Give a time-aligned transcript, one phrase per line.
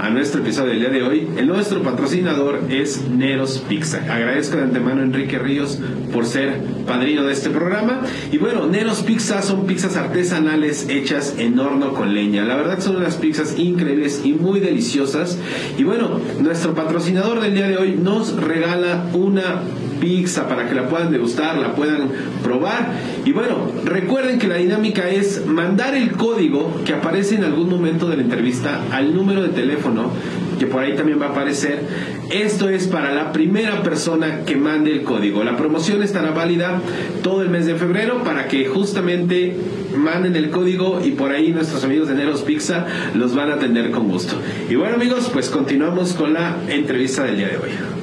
[0.00, 1.28] a nuestro episodio del día de hoy.
[1.36, 3.98] El nuestro patrocinador es Neros Pizza.
[4.08, 5.76] Agradezco de antemano a Enrique Ríos
[6.12, 8.02] por ser padrino de este programa.
[8.30, 12.44] Y bueno, Neros Pizza son pizzas artesanales hechas en horno con leña.
[12.44, 15.36] La verdad son unas pizzas increíbles y muy deliciosas.
[15.76, 19.62] Y bueno, nuestro patrocinador del día de hoy nos regala una
[20.00, 22.08] pizza para que la puedan degustar, la puedan
[22.42, 22.92] probar.
[23.24, 28.08] Y bueno, recuerden que la dinámica es mandar el código que aparece en algún momento
[28.08, 30.10] de la entrevista al número de teléfono,
[30.58, 31.84] que por ahí también va a aparecer.
[32.30, 35.44] Esto es para la primera persona que mande el código.
[35.44, 36.80] La promoción estará válida
[37.22, 39.56] todo el mes de febrero para que justamente
[39.96, 43.90] manden el código y por ahí nuestros amigos de Neros Pizza los van a atender
[43.90, 44.36] con gusto.
[44.68, 47.99] Y bueno amigos, pues continuamos con la entrevista del día de hoy.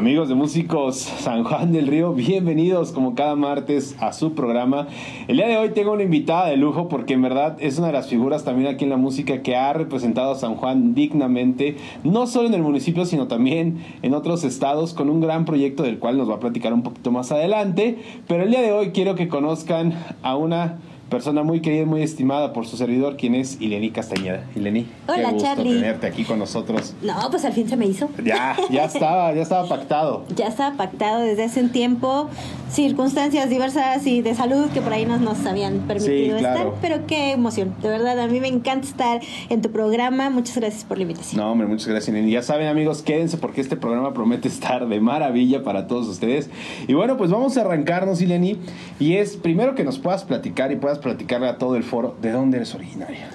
[0.00, 4.88] Amigos de Músicos San Juan del Río, bienvenidos como cada martes a su programa.
[5.28, 7.92] El día de hoy tengo una invitada de lujo porque en verdad es una de
[7.92, 12.26] las figuras también aquí en la música que ha representado a San Juan dignamente, no
[12.26, 16.16] solo en el municipio, sino también en otros estados, con un gran proyecto del cual
[16.16, 17.98] nos va a platicar un poquito más adelante.
[18.26, 20.78] Pero el día de hoy quiero que conozcan a una
[21.10, 24.44] persona muy querida y muy estimada por su servidor, quien es Ileni Castañeda.
[24.56, 25.74] Ileni, Hola, qué gusto Charlie.
[25.74, 26.94] tenerte aquí con nosotros.
[27.02, 28.08] No, pues al fin se me hizo.
[28.24, 30.24] Ya, ya estaba, ya estaba pactado.
[30.36, 32.28] Ya estaba pactado desde hace un tiempo,
[32.70, 36.58] circunstancias diversas y de salud que por ahí no nos habían permitido Sí, claro.
[36.60, 40.56] estar, pero qué emoción, de verdad, a mí me encanta estar en tu programa, muchas
[40.56, 41.40] gracias por la invitación.
[41.42, 42.30] No, hombre, muchas gracias, Ileni.
[42.30, 46.48] Ya saben, amigos, quédense porque este programa promete estar de maravilla para todos ustedes.
[46.86, 48.58] Y bueno, pues vamos a arrancarnos, Ileni.
[49.00, 52.32] Y es primero que nos puedas platicar y puedas platicarle a todo el foro de
[52.32, 53.30] dónde eres originaria.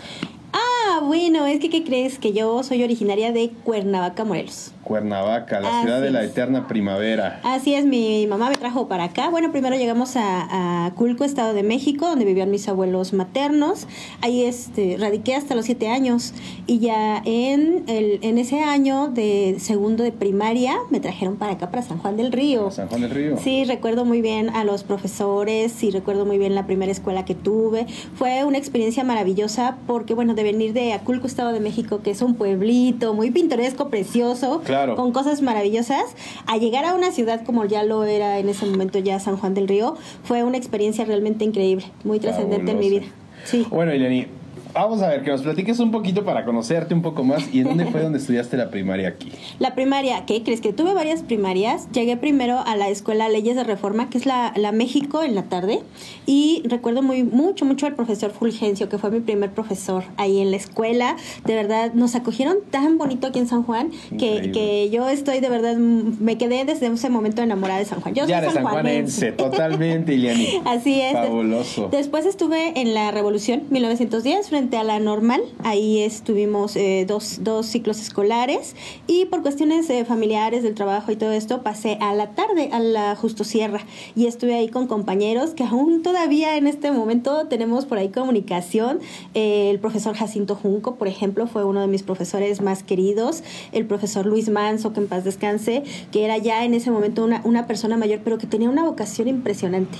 [1.06, 2.18] Bueno, es que ¿qué crees?
[2.20, 4.72] Que yo soy originaria de Cuernavaca, Morelos.
[4.84, 6.32] Cuernavaca, la Así ciudad de la es.
[6.32, 7.40] eterna primavera.
[7.44, 9.30] Así es, mi mamá me trajo para acá.
[9.30, 13.88] Bueno, primero llegamos a, a Culco, Estado de México, donde vivían mis abuelos maternos.
[14.22, 16.34] Ahí este, radiqué hasta los siete años.
[16.68, 21.72] Y ya en, el, en ese año de segundo de primaria me trajeron para acá,
[21.72, 22.70] para San Juan del Río.
[22.70, 23.38] San Juan del Río.
[23.44, 27.34] Sí, recuerdo muy bien a los profesores y recuerdo muy bien la primera escuela que
[27.34, 27.88] tuve.
[28.16, 32.22] Fue una experiencia maravillosa porque, bueno, de venir de Aculco, Estado de México, que es
[32.22, 34.96] un pueblito muy pintoresco, precioso, Claro.
[34.96, 36.04] con cosas maravillosas,
[36.48, 39.54] a llegar a una ciudad como ya lo era en ese momento ya San Juan
[39.54, 43.06] del Río, fue una experiencia realmente increíble, muy trascendente en mi vida.
[43.46, 43.66] Sí.
[43.70, 44.28] Bueno, Ileni,
[44.76, 47.54] vamos a ver, que nos platiques un poquito para conocerte un poco más.
[47.54, 49.32] ¿Y en dónde fue donde estudiaste la primaria aquí?
[49.60, 50.62] La primaria, ¿qué crees?
[50.62, 51.88] Que tuve varias primarias.
[51.92, 55.44] Llegué primero a la escuela Leyes de Reforma, que es la, la México en la
[55.44, 55.80] tarde.
[56.26, 60.52] Y recuerdo muy mucho, mucho al profesor Fulgencio, que fue mi primer profesor ahí en
[60.52, 61.16] la escuela.
[61.46, 65.50] De verdad, nos acogieron tan bonito aquí en San Juan que, que yo estoy de
[65.50, 68.14] verdad, me quedé desde ese momento enamorada de San Juan.
[68.14, 70.62] Yo ya soy eres sanjuanense, totalmente, Ileni.
[70.66, 71.14] Así es.
[71.14, 71.90] Fabuloso.
[71.92, 75.44] Después estuve en la Revolución 1910 frente a la normal.
[75.64, 81.16] Ahí estuvimos eh, dos, dos ciclos escolares y por cuestiones eh, familiares del trabajo y
[81.16, 83.82] todo esto pasé a la tarde a la Justo Sierra
[84.16, 89.00] y estuve ahí con compañeros que aún todavía en este momento tenemos por ahí comunicación.
[89.36, 93.44] Eh, el profesor Jacinto Junco, por ejemplo, fue uno de mis profesores más queridos.
[93.72, 97.42] El profesor Luis Manso, que en paz descanse, que era ya en ese momento una,
[97.44, 99.98] una persona mayor, pero que tenía una vocación impresionante.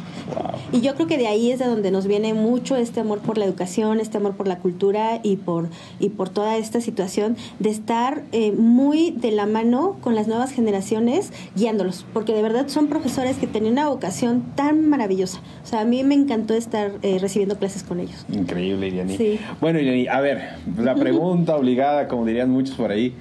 [0.72, 3.38] Y yo creo que de ahí es de donde nos viene mucho este amor por
[3.38, 7.70] la educación, este amor por la cultura y por, y por toda esta situación de
[7.70, 12.88] estar eh, muy de la mano con las nuevas generaciones guiándolos, porque de verdad son
[12.88, 15.40] profesores que tenían una vocación tan maravillosa.
[15.64, 18.26] O sea, a mí me encantó estar eh, recibiendo clases con ellos.
[18.32, 19.18] Increíble, Iriani.
[19.18, 19.40] Sí.
[19.62, 23.14] Bueno, Iriani, a ver, la pregunta obligada, como dirían muchos por ahí.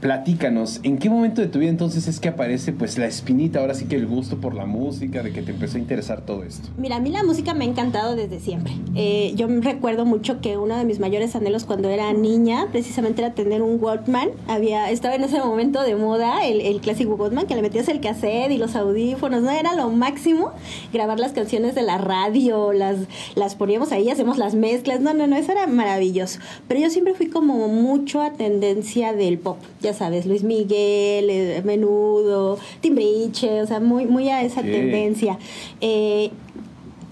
[0.00, 3.74] Platícanos, ¿en qué momento de tu vida entonces es que aparece pues la espinita, ahora
[3.74, 6.68] sí que el gusto por la música, de que te empezó a interesar todo esto?
[6.76, 8.72] Mira, a mí la música me ha encantado desde siempre.
[8.94, 13.34] Eh, yo recuerdo mucho que uno de mis mayores anhelos cuando era niña, precisamente era
[13.34, 14.30] tener un Walkman.
[14.48, 18.00] Había, estaba en ese momento de moda el, el clásico Walkman, que le metías el
[18.00, 19.50] cassette y los audífonos, ¿no?
[19.50, 20.52] Era lo máximo
[20.92, 22.98] grabar las canciones de la radio, las,
[23.34, 25.00] las poníamos ahí, hacemos las mezclas.
[25.00, 26.38] No, no, no, eso era maravilloso.
[26.68, 31.62] Pero yo siempre fui como mucho a tendencia del pop, ya sabes, Luis Miguel, eh,
[31.64, 34.68] Menudo, Timbriche, o sea, muy, muy a esa Sí.
[34.70, 35.38] tendencia.
[35.80, 36.30] Eh,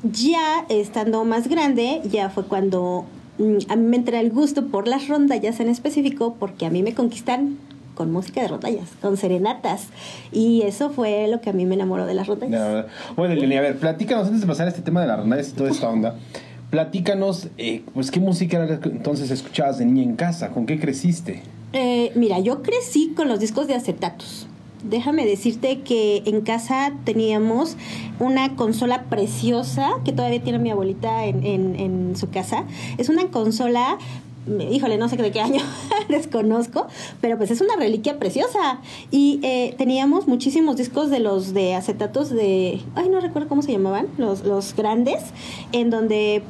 [0.02, 3.04] ya estando más grande, ya fue cuando
[3.38, 6.82] mm, a mí me entra el gusto por las rondallas en específico, porque a mí
[6.82, 7.56] me conquistan
[7.94, 9.86] con música de rondallas, con serenatas.
[10.32, 12.86] Y eso fue lo que a mí me enamoró de las La rondallas.
[13.16, 15.52] Bueno, Iriani, a ver, platícanos antes de pasar a este tema de las rondallas y
[15.52, 16.16] toda esta onda.
[16.70, 20.48] Platícanos, eh, pues, ¿qué música era entonces escuchabas de niña en casa?
[20.50, 21.42] ¿Con qué creciste?
[21.74, 24.46] Eh, mira, yo crecí con los discos de acetatos.
[24.82, 27.76] Déjame decirte que en casa teníamos
[28.20, 32.64] una consola preciosa que todavía tiene mi abuelita en, en- su casa.
[32.96, 33.98] Es una consola
[34.70, 35.62] híjole, no sé de qué año,
[36.10, 36.86] desconozco,
[37.22, 38.78] pero pues es una reliquia preciosa.
[39.10, 43.72] Y eh, teníamos muchísimos discos de los de acetatos de, ay, no recuerdo cómo se
[43.72, 45.22] llamaban, los, los grandes,
[45.72, 46.42] en donde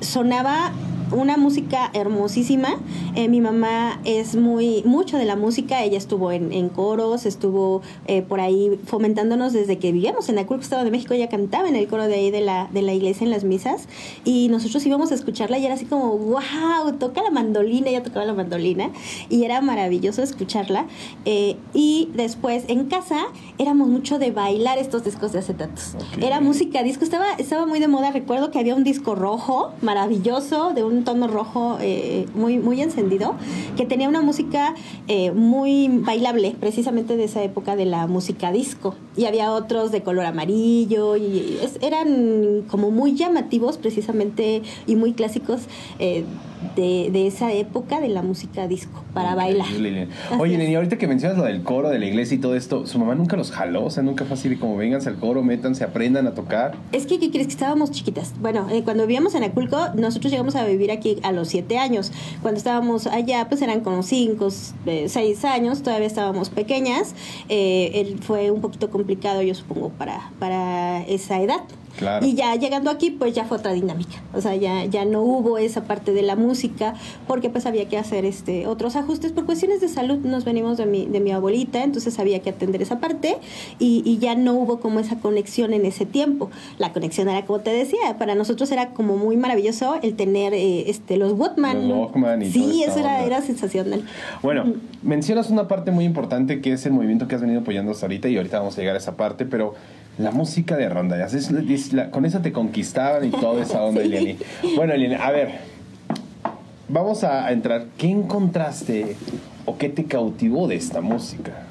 [0.00, 0.70] sonaba
[1.12, 2.76] una música hermosísima.
[3.14, 7.82] Eh, mi mamá es muy mucho de la música, ella estuvo en, en coros, estuvo
[8.06, 11.76] eh, por ahí fomentándonos desde que vivíamos en el Estado de México, ella cantaba en
[11.76, 13.88] el coro de ahí de la, de la iglesia en las misas
[14.24, 18.24] y nosotros íbamos a escucharla y era así como, wow, toca la mandolina, ella tocaba
[18.24, 18.90] la mandolina
[19.28, 20.86] y era maravilloso escucharla.
[21.24, 23.26] Eh, y después en casa
[23.58, 25.94] éramos mucho de bailar estos discos de acetatos.
[26.20, 30.72] Era música disco, estaba, estaba muy de moda, recuerdo que había un disco rojo maravilloso
[30.74, 33.34] de un tono rojo eh, muy, muy encendido,
[33.76, 34.74] que tenía una música
[35.08, 38.94] eh, muy bailable, precisamente de esa época de la música disco.
[39.16, 45.62] Y había otros de color amarillo, y eran como muy llamativos precisamente y muy clásicos.
[45.98, 46.24] Eh,
[46.76, 49.66] de, de, esa época de la música disco para bailar.
[50.38, 52.98] Oye, Leni, ahorita que mencionas lo del coro de la iglesia y todo esto, ¿su
[52.98, 53.84] mamá nunca los jaló?
[53.84, 56.76] O sea, nunca fue así de como vénganse al coro, métanse, aprendan a tocar.
[56.92, 57.46] Es que, ¿qué crees?
[57.46, 58.34] Que estábamos chiquitas.
[58.40, 62.12] Bueno, eh, cuando vivíamos en Aculco, nosotros llegamos a vivir aquí a los siete años.
[62.42, 64.48] Cuando estábamos allá, pues eran como cinco,
[64.86, 67.14] eh, seis años, todavía estábamos pequeñas.
[67.48, 71.60] Eh, fue un poquito complicado, yo supongo, para, para esa edad.
[72.22, 74.22] Y ya llegando aquí, pues ya fue otra dinámica.
[74.34, 76.94] O sea, ya, ya no hubo esa parte de la música,
[77.26, 79.32] porque pues había que hacer este otros ajustes.
[79.32, 82.82] Por cuestiones de salud nos venimos de mi, de mi abuelita, entonces había que atender
[82.82, 83.38] esa parte
[83.78, 86.50] y, y ya no hubo como esa conexión en ese tiempo.
[86.78, 90.90] La conexión era como te decía, para nosotros era como muy maravilloso el tener eh,
[90.90, 91.88] este los Walkman.
[91.88, 92.10] Los
[92.52, 94.02] sí, eso era, era sensacional.
[94.42, 98.06] Bueno, mencionas una parte muy importante que es el movimiento que has venido apoyando hasta
[98.06, 99.74] ahorita y ahorita vamos a llegar a esa parte, pero
[100.20, 101.34] la música de rondallas.
[102.10, 104.38] con eso te conquistaban y toda esa onda, sí.
[104.76, 105.50] Bueno, Eliane, a ver,
[106.88, 107.86] vamos a entrar.
[107.96, 109.16] ¿Qué encontraste
[109.64, 111.66] o qué te cautivó de esta música?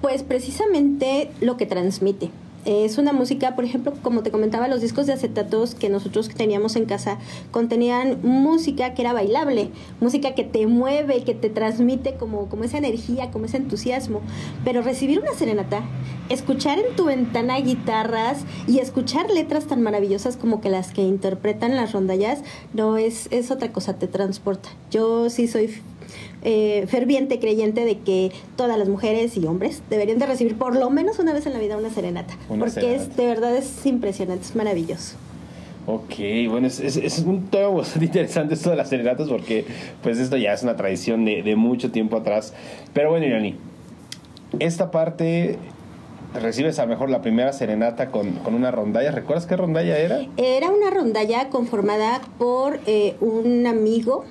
[0.00, 2.30] Pues precisamente lo que transmite
[2.64, 6.76] es una música, por ejemplo, como te comentaba, los discos de acetatos que nosotros teníamos
[6.76, 7.18] en casa
[7.50, 9.70] contenían música que era bailable,
[10.00, 14.20] música que te mueve, que te transmite como, como esa energía, como ese entusiasmo.
[14.64, 15.82] Pero recibir una serenata,
[16.28, 21.76] escuchar en tu ventana guitarras y escuchar letras tan maravillosas como que las que interpretan
[21.76, 22.42] las rondallas,
[22.74, 24.68] no es, es otra cosa, te transporta.
[24.90, 25.82] Yo sí soy
[26.44, 30.90] eh, ferviente creyente de que todas las mujeres y hombres deberían de recibir por lo
[30.90, 32.36] menos una vez en la vida una serenata.
[32.48, 35.16] porque es de verdad es impresionante, es maravilloso.
[35.86, 36.14] Ok,
[36.48, 39.64] bueno, es, es, un tema bastante interesante esto de las serenatas porque
[40.02, 42.54] pues esto ya es una tradición de, de mucho tiempo atrás.
[42.92, 43.56] Pero bueno, Irani,
[44.60, 45.58] esta parte
[46.40, 49.10] recibes a lo mejor la primera serenata con, con, una rondalla.
[49.10, 50.20] ¿Recuerdas qué rondalla era?
[50.36, 54.24] Era una rondalla conformada por eh, un amigo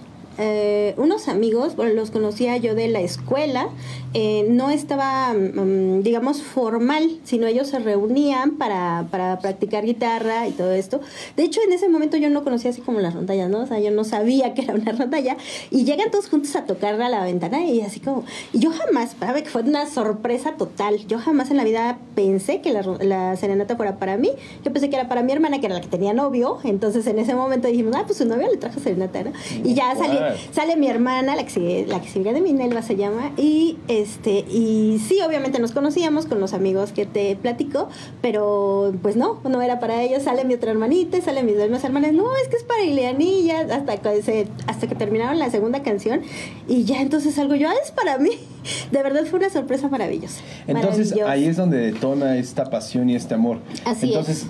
[0.43, 3.69] eh, unos amigos, bueno, los conocía yo de la escuela,
[4.15, 10.51] eh, no estaba, mm, digamos, formal, sino ellos se reunían para, para, practicar guitarra y
[10.51, 10.99] todo esto.
[11.37, 13.59] De hecho, en ese momento yo no conocía así como las rondallas, ¿no?
[13.59, 15.37] O sea, yo no sabía que era una rondalla.
[15.69, 18.25] Y llegan todos juntos a tocar a la ventana y así como...
[18.51, 21.05] Y yo jamás, para ver que fue una sorpresa total.
[21.05, 24.31] Yo jamás en la vida pensé que la, la serenata fuera para mí.
[24.65, 26.57] Yo pensé que era para mi hermana, que era la que tenía novio.
[26.63, 29.33] Entonces, en ese momento dijimos, ah, pues su novio le trajo serenata, ¿no?
[29.63, 30.17] Y ya salí
[30.51, 33.77] sale mi hermana, la que sigue, la que sigue de mi Nelva se llama, y
[33.87, 37.89] este, y sí, obviamente nos conocíamos con los amigos que te platico,
[38.21, 42.13] pero pues no, no era para ellos, sale mi otra hermanita, sale mis dos hermanas,
[42.13, 46.21] no, es que es para Ileanilla, hasta que hasta que terminaron la segunda canción,
[46.67, 48.31] y ya entonces algo yo, ah, es para mí.
[48.91, 50.41] De verdad fue una sorpresa maravillosa.
[50.67, 53.59] Entonces ahí es donde detona esta pasión y este amor.
[53.85, 54.45] Así entonces,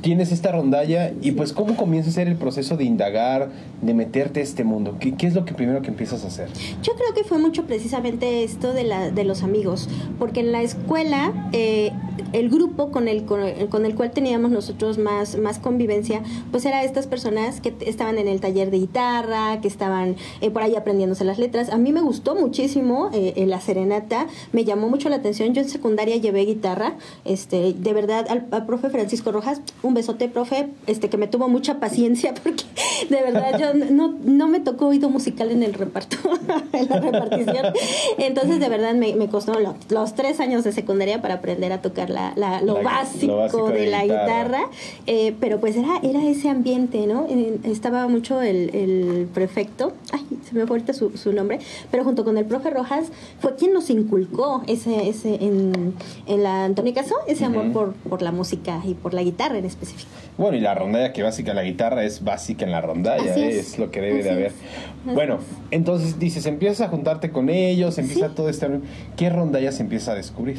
[0.00, 4.40] tienes esta rondalla y pues cómo comienza a ser el proceso de indagar, de meterte
[4.40, 4.96] a este mundo.
[5.00, 6.48] ¿Qué, ¿Qué, es lo que primero que empiezas a hacer?
[6.82, 10.62] Yo creo que fue mucho precisamente esto de, la, de los amigos, porque en la
[10.62, 11.92] escuela eh,
[12.32, 17.06] el grupo con el, con el, cual teníamos nosotros más, más convivencia, pues era estas
[17.06, 21.38] personas que estaban en el taller de guitarra, que estaban eh, por ahí aprendiéndose las
[21.38, 21.70] letras.
[21.70, 25.54] A mí me gustó muchísimo eh, la serenata, me llamó mucho la atención.
[25.54, 30.68] Yo en secundaria llevé guitarra, este, de verdad al profe Francisco Rojas un besote, profe,
[30.86, 32.64] este que me tuvo mucha paciencia porque
[33.08, 36.16] de verdad yo no, no me tocó oído musical en el reparto,
[36.72, 37.66] en la repartición.
[38.18, 39.54] Entonces, de verdad me, me costó
[39.90, 44.02] los tres años de secundaria para aprender a tocar la, la, lo, básico de, la
[44.04, 44.62] guitarra,
[45.06, 47.26] eh, pero pues era, era ese ambiente, ¿no?
[47.64, 51.58] Estaba mucho el, el prefecto, ay, se me fue ahorita su, su, nombre,
[51.90, 53.10] pero junto con el profe Rojas
[53.40, 55.94] fue quien nos inculcó ese, ese en,
[56.26, 60.10] en la Antónica ese amor por, por la música y por la guitarra en específico.
[60.38, 63.58] Bueno, y la rondalla que básica, la guitarra es básica en la rondalla, ¿eh?
[63.58, 63.78] es.
[63.78, 64.52] lo que debe de haber.
[65.04, 65.38] Bueno,
[65.70, 68.68] entonces dices, empiezas a juntarte con ellos, empieza todo este...
[69.16, 70.58] ¿Qué rondalla se empieza a descubrir?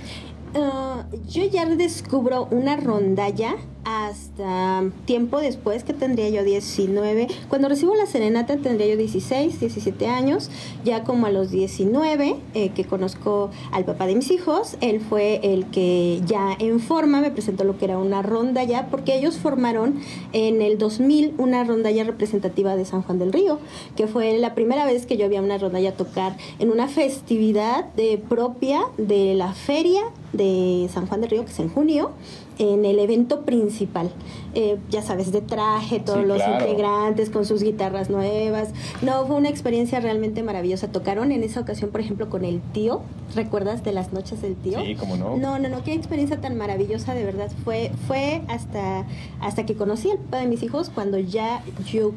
[0.56, 3.56] Ah, yo ya descubro una rondalla
[3.86, 7.28] hasta tiempo después, que tendría yo 19.
[7.50, 10.50] Cuando recibo la serenata tendría yo 16, 17 años.
[10.84, 15.40] Ya como a los 19, eh, que conozco al papá de mis hijos, él fue
[15.44, 20.00] el que ya en forma me presentó lo que era una rondalla, porque ellos formaron
[20.32, 23.60] en el 2000 una rondalla representativa de San Juan del Río,
[23.96, 28.18] que fue la primera vez que yo había una rondalla tocar en una festividad de,
[28.18, 32.12] propia de la feria de San Juan del Río, que es en junio
[32.58, 34.12] en el evento principal.
[34.54, 38.70] Eh, ya sabes, de traje, todos los integrantes con sus guitarras nuevas.
[39.02, 40.92] No, fue una experiencia realmente maravillosa.
[40.92, 43.02] Tocaron en esa ocasión, por ejemplo, con el tío.
[43.36, 44.80] ¿Recuerdas de las noches del tío?
[44.82, 45.38] Sí, cómo no.
[45.38, 47.52] No, no, no, qué experiencia tan maravillosa, de verdad.
[47.64, 49.06] Fue, fue hasta,
[49.40, 52.12] hasta que conocí al papá de mis hijos cuando ya yo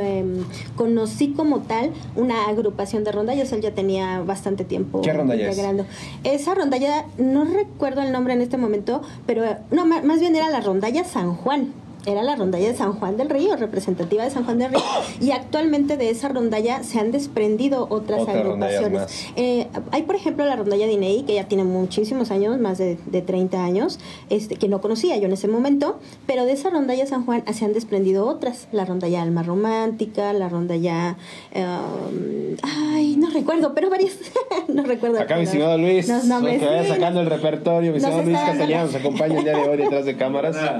[0.00, 0.44] Em,
[0.76, 3.52] conocí como tal una agrupación de rondallas.
[3.52, 5.86] Él ya tenía bastante tiempo ¿Qué integrando.
[6.24, 10.60] Esa rondalla, no recuerdo el nombre en este momento, pero no, más bien era la
[10.60, 11.72] rondalla San Juan
[12.06, 14.80] era la rondalla de San Juan del Río, representativa de San Juan del Río,
[15.20, 19.26] y actualmente de esa rondalla se han desprendido otras agrupaciones.
[19.36, 22.98] Eh, hay, por ejemplo, la rondalla de Inei, que ya tiene muchísimos años, más de,
[23.06, 23.98] de, 30 años,
[24.30, 27.64] este, que no conocía yo en ese momento, pero de esa rondalla San Juan se
[27.64, 31.16] han desprendido otras, la rondalla Alma Romántica, la rondalla...
[31.54, 34.16] Um, ay, no recuerdo, pero varias,
[34.68, 35.20] no recuerdo.
[35.20, 39.38] Acá mi estimado Luis, que vaya sacando el repertorio, mi estimado Luis Castellanos, nos acompaña
[39.38, 40.56] el día de hoy detrás de cámaras.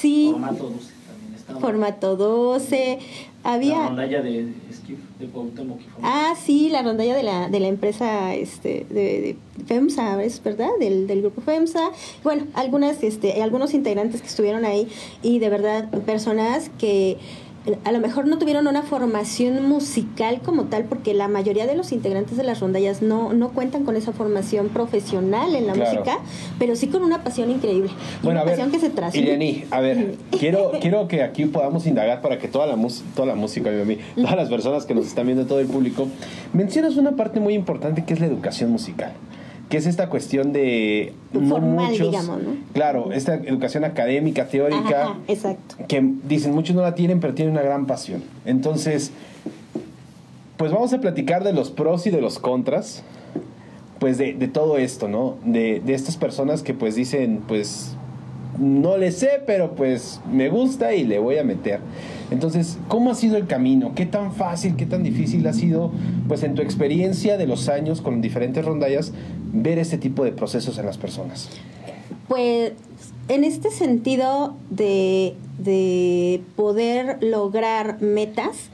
[0.00, 0.30] Sí.
[0.32, 1.60] Formato 12 también estaba.
[1.60, 2.98] Formato 12.
[3.44, 3.78] Había...
[3.78, 4.52] La rondalla de
[5.18, 5.28] de
[6.02, 9.36] Ah, sí, la rondalla de la, de la empresa este, de,
[9.66, 10.68] FEMSA, ¿es verdad?
[10.78, 11.90] Del, del grupo FEMSA.
[12.22, 14.88] Bueno, algunas, este, algunos integrantes que estuvieron ahí
[15.22, 17.18] y de verdad personas que
[17.84, 21.92] a lo mejor no tuvieron una formación musical como tal, porque la mayoría de los
[21.92, 26.18] integrantes de las rondallas no, no cuentan con esa formación profesional en la música,
[26.58, 27.90] pero sí con una pasión increíble.
[28.22, 29.66] Bueno, una pasión que se transmite.
[29.70, 32.76] a ver, quiero, quiero que aquí podamos indagar para que toda la,
[33.14, 33.70] toda la música,
[34.16, 36.08] todas las personas que nos están viendo, todo el público,
[36.52, 39.12] mencionas una parte muy importante que es la educación musical
[39.68, 42.56] que es esta cuestión de formal, digamos, ¿no?
[42.72, 45.76] Claro, esta educación académica, teórica, exacto.
[45.86, 48.22] que dicen muchos no la tienen, pero tienen una gran pasión.
[48.46, 49.12] Entonces,
[50.56, 53.02] pues vamos a platicar de los pros y de los contras,
[53.98, 55.36] pues de, de todo esto, ¿no?
[55.44, 57.94] De, de estas personas que pues dicen, pues
[58.58, 61.80] no le sé, pero pues me gusta y le voy a meter.
[62.30, 63.92] Entonces, ¿cómo ha sido el camino?
[63.94, 65.92] ¿Qué tan fácil, qué tan difícil ha sido,
[66.26, 69.12] pues en tu experiencia de los años con diferentes rondallas,
[69.52, 71.48] ver este tipo de procesos en las personas?
[72.28, 72.72] Pues
[73.28, 78.68] en este sentido de, de poder lograr metas,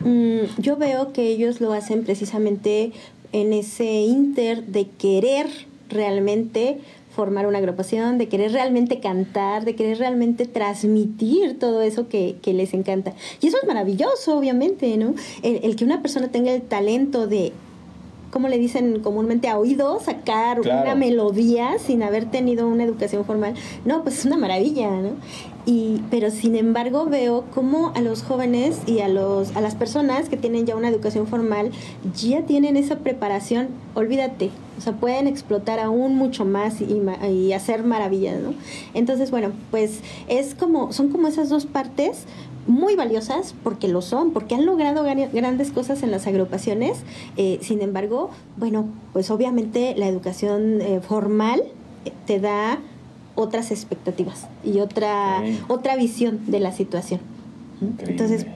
[0.00, 2.92] mm, yo veo que ellos lo hacen precisamente
[3.32, 5.46] en ese inter de querer
[5.88, 6.78] realmente
[7.14, 12.74] formar una agrupación, de querer realmente cantar, de querer realmente transmitir todo eso que les
[12.74, 13.14] encanta.
[13.40, 15.14] Y eso es maravilloso, obviamente, ¿no?
[15.42, 17.52] El, que una persona tenga el talento de
[18.34, 23.54] como le dicen comúnmente a oído, sacar una melodía sin haber tenido una educación formal.
[23.84, 25.10] No, pues es una maravilla, ¿no?
[25.66, 30.28] Y, pero sin embargo veo como a los jóvenes y a, los, a las personas
[30.28, 31.70] que tienen ya una educación formal
[32.12, 37.00] ya tienen esa preparación, olvídate, o sea, pueden explotar aún mucho más y,
[37.30, 38.52] y hacer maravillas, ¿no?
[38.94, 42.24] Entonces, bueno, pues es como, son como esas dos partes
[42.66, 46.98] muy valiosas porque lo son, porque han logrado grandes cosas en las agrupaciones.
[47.36, 51.62] Eh, sin embargo, bueno, pues obviamente la educación eh, formal
[52.04, 52.78] eh, te da
[53.34, 57.20] otras expectativas y otra, otra visión de la situación.
[58.06, 58.46] Entonces,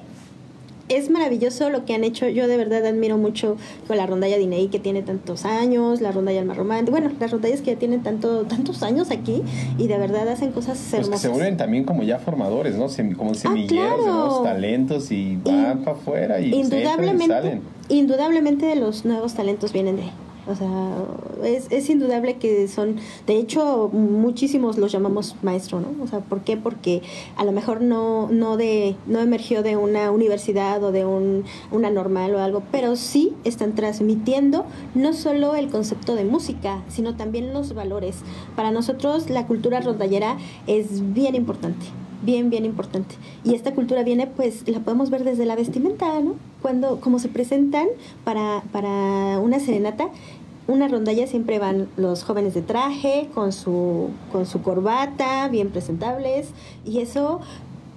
[0.88, 2.28] es maravilloso lo que han hecho.
[2.28, 6.40] Yo de verdad admiro mucho con la rondalla Dinei que tiene tantos años, la rondalla
[6.40, 9.42] Alma Romántica, bueno, las rondallas que ya tienen tanto, tantos años aquí
[9.78, 11.09] y de verdad hacen cosas hermosas.
[11.09, 12.87] Pues que se vuelven también como ya formadores, ¿no?
[13.16, 17.62] como ah, semilleros de nuevos talentos y van para afuera y indudablemente, salen.
[17.88, 20.12] Indudablemente los nuevos talentos vienen de ahí.
[20.48, 21.04] O sea,
[21.44, 26.02] es, es indudable que son, de hecho, muchísimos los llamamos maestro, ¿no?
[26.02, 26.56] O sea, ¿por qué?
[26.56, 27.02] Porque
[27.36, 31.90] a lo mejor no, no, de, no emergió de una universidad o de un, una
[31.90, 34.64] normal o algo, pero sí están transmitiendo
[34.94, 38.16] no solo el concepto de música, sino también los valores.
[38.56, 41.86] Para nosotros la cultura rondallera es bien importante
[42.22, 43.14] bien, bien importante.
[43.44, 46.34] Y esta cultura viene, pues, la podemos ver desde la vestimenta, ¿no?
[46.62, 47.86] Cuando, como se presentan
[48.24, 50.08] para, para una serenata,
[50.68, 56.50] una rondalla siempre van los jóvenes de traje, con su, con su corbata, bien presentables,
[56.84, 57.40] y eso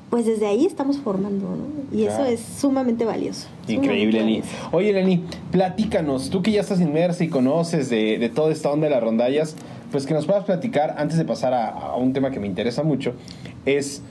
[0.09, 1.97] pues desde ahí estamos formando, ¿no?
[1.97, 3.47] Y eso es sumamente valioso.
[3.69, 4.41] Increíble, Lenny.
[4.73, 8.87] Oye, Lenny, platícanos, tú que ya estás inmersa y conoces de, de, toda esta onda
[8.87, 9.55] de las rondallas,
[9.89, 12.83] pues que nos puedas platicar, antes de pasar a, a un tema que me interesa
[12.83, 13.13] mucho,
[13.65, 14.01] es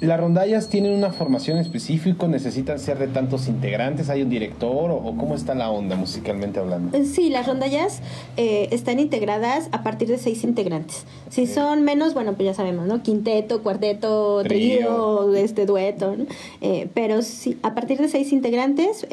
[0.00, 2.26] ¿Las rondallas tienen una formación específica?
[2.26, 4.08] ¿Necesitan ser de tantos integrantes?
[4.08, 4.90] ¿Hay un director?
[4.90, 6.96] ¿O, cómo está la onda musicalmente hablando?
[6.96, 8.00] Eh, sí, las rondallas
[8.38, 11.04] eh, están integradas a partir de seis integrantes.
[11.28, 13.02] Si son menos, bueno, pues ya sabemos, ¿no?
[13.02, 16.16] Quinteto, cuarteto, trío, este dueto.
[16.62, 19.06] Eh, pero sí, a partir de seis integrantes,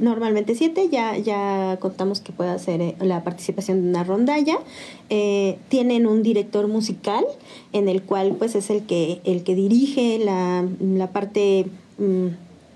[0.00, 4.58] normalmente siete, ya, ya contamos que pueda ser la participación de una rondalla.
[5.68, 7.24] tienen un director musical
[7.72, 11.66] en el cual pues es el que, el que dirige la, la parte
[11.98, 12.28] mm,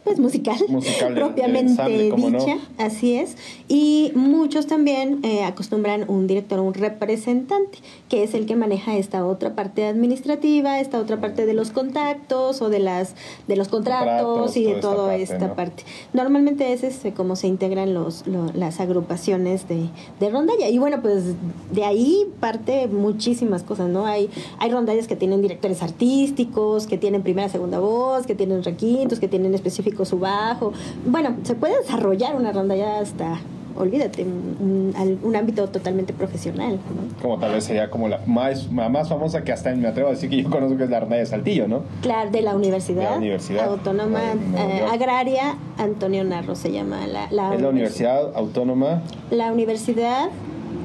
[0.04, 0.59] pues musical,
[1.14, 3.37] propiamente dicha, así es.
[3.69, 7.78] Y muchos también eh, acostumbran un director, un representante,
[8.09, 12.62] que es el que maneja esta otra parte administrativa, esta otra parte de los contactos
[12.62, 13.14] o de las
[13.47, 15.85] de los contratos, y de toda esta parte.
[16.14, 19.88] Normalmente ese es como se integran los, las agrupaciones de,
[20.19, 20.69] de rondalla.
[20.69, 21.25] Y bueno, pues
[21.73, 24.07] de ahí parte muchísimas cosas, ¿no?
[24.07, 29.21] Hay, hay rondallas que tienen directores artísticos, que tienen primera, segunda voz, que tienen requintos,
[29.21, 30.73] que tienen específicos su bajo.
[31.06, 33.38] Bueno, se puede desarrollar una ronda ya hasta
[33.76, 36.78] olvídate, un, un, ámbito totalmente profesional.
[37.20, 40.28] Como tal vez sería como la más, más famosa que hasta me atrevo a decir
[40.28, 41.82] que yo conozco que es la ronda de Saltillo, ¿no?
[42.02, 43.20] Claro, de la Universidad,
[43.64, 44.20] Autónoma
[44.56, 49.02] eh, Agraria Antonio Narro se llama la, la ¿Es la Universidad Autónoma?
[49.30, 50.30] La Universidad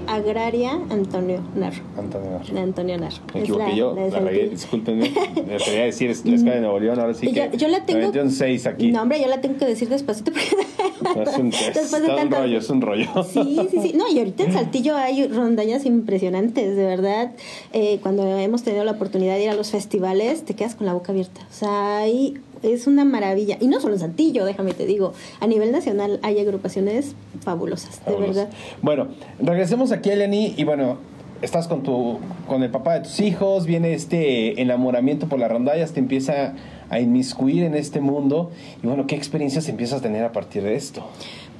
[0.08, 1.82] Agraria Antonio Narro.
[1.98, 2.60] Antonio Narro.
[2.60, 3.18] Antonio Narro.
[3.34, 5.12] Me equivoqué yo, la, regué, discúlpenme.
[5.48, 7.52] Me quería decir es la escala de Nuevo León, ahora sí que.
[7.58, 8.12] Yo, la tengo.
[8.22, 8.92] un 6 aquí.
[8.92, 10.50] No, hombre, yo la tengo que decir despacito porque.
[11.22, 13.24] es un, es, un rollo, es un rollo.
[13.24, 13.94] Sí, sí, sí.
[13.96, 17.32] No, y ahorita en Saltillo hay rondallas impresionantes, de verdad.
[17.74, 20.94] Eh, cuando hemos tenido la oportunidad de ir a los festivales, te quedas con la
[20.94, 21.42] boca abierta.
[21.50, 22.36] O sea, hay
[22.74, 23.58] es una maravilla.
[23.60, 28.16] Y no solo en Santillo, déjame te digo, a nivel nacional hay agrupaciones fabulosas, de
[28.16, 28.50] verdad.
[28.82, 29.08] Bueno,
[29.40, 30.98] regresemos aquí, Eleni, y bueno,
[31.42, 35.94] estás con tu con el papá de tus hijos, viene este enamoramiento por las rondallas,
[35.94, 36.54] te empieza
[36.90, 38.52] a inmiscuir en este mundo
[38.84, 41.04] y bueno, ¿qué experiencias empiezas a tener a partir de esto?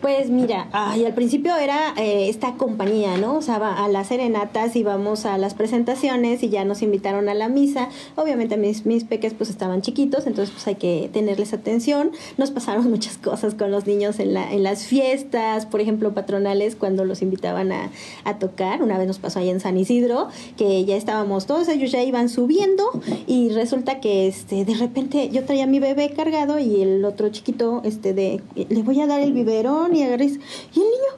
[0.02, 3.38] Pues mira, ay, al principio era eh, esta compañía, ¿no?
[3.38, 7.50] O sea, a las serenatas íbamos a las presentaciones y ya nos invitaron a la
[7.50, 7.90] misa.
[8.16, 12.12] Obviamente mis, mis peques pues estaban chiquitos, entonces pues hay que tenerles atención.
[12.38, 16.76] Nos pasaron muchas cosas con los niños en, la, en las fiestas, por ejemplo, patronales,
[16.76, 17.90] cuando los invitaban a,
[18.24, 18.84] a tocar.
[18.84, 20.28] Una vez nos pasó ahí en San Isidro,
[20.58, 22.84] que ya estábamos, todos ellos ya iban subiendo
[23.28, 27.30] y resulta que este, de repente yo traía a mi bebé cargado y el otro
[27.30, 30.40] chiquito, este, de, le voy a dar el biberón y agarré, ¿y el
[30.74, 31.14] niño?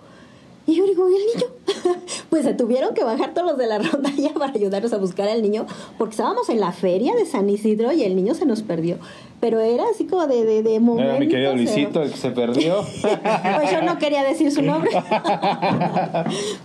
[0.66, 1.57] Y yo digo, ¿y el niño?
[2.30, 5.42] pues se tuvieron que bajar todos los de la rondalla para ayudarnos a buscar al
[5.42, 5.66] niño,
[5.98, 8.98] porque estábamos en la feria de San Isidro y el niño se nos perdió
[9.40, 11.12] pero era así como de, de, de momento.
[11.12, 12.84] Era mi querido Luisito el que se perdió.
[13.02, 14.90] pues yo no quería decir su nombre.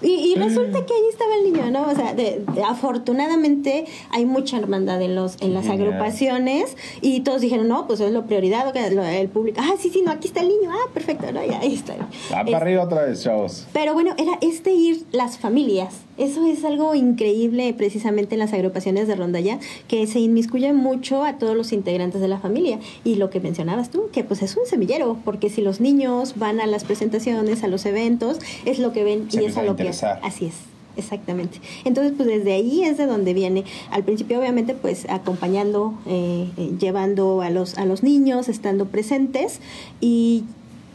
[0.00, 1.90] y, resulta que ahí estaba el niño, ¿no?
[1.90, 7.68] O sea, de, afortunadamente hay mucha hermandad en los en las agrupaciones y todos dijeron,
[7.68, 10.70] no, pues es lo prioridad, el público, ah, sí, sí, no, aquí está el niño,
[10.72, 11.44] ah, perfecto, ¿no?
[11.44, 11.94] Y ahí está.
[12.34, 13.66] Ah, para arriba otra vez, chavos.
[13.72, 15.94] Pero bueno, era este ir las familias.
[16.18, 21.38] Eso es algo increíble precisamente en las agrupaciones de rondalla, que se inmiscuye mucho a
[21.38, 24.66] todos los integrantes de la familia y lo que mencionabas tú, que pues es un
[24.66, 29.04] semillero, porque si los niños van a las presentaciones, a los eventos, es lo que
[29.04, 29.88] ven y es a lo que...
[29.88, 30.54] Así es.
[30.96, 31.58] Exactamente.
[31.84, 33.64] Entonces, pues desde ahí es de donde viene.
[33.90, 39.60] Al principio, obviamente, pues acompañando, eh, eh, llevando a los, a los niños, estando presentes
[40.00, 40.44] y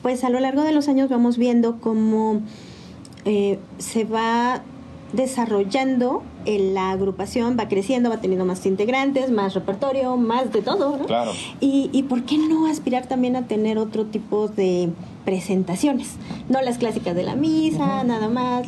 [0.02, 2.42] pues a lo largo de los años vamos viendo cómo
[3.28, 4.64] eh, se va
[5.14, 11.06] desarrollando la agrupación, va creciendo, va teniendo más integrantes, más repertorio, más de todo, ¿no?
[11.06, 11.32] Claro.
[11.60, 14.90] Y, y por qué no aspirar también a tener otro tipo de
[15.26, 16.16] presentaciones,
[16.48, 18.66] no las clásicas de la misa, nada más,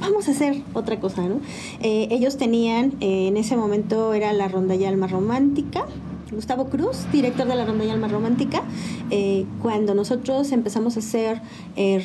[0.00, 1.36] vamos a hacer otra cosa, ¿no?
[1.82, 5.86] Eh, ellos tenían, eh, en ese momento era la ronda ya alma romántica,
[6.30, 8.62] Gustavo Cruz, director de la Ronda y Alma Romántica,
[9.10, 11.40] eh, cuando nosotros empezamos a hacer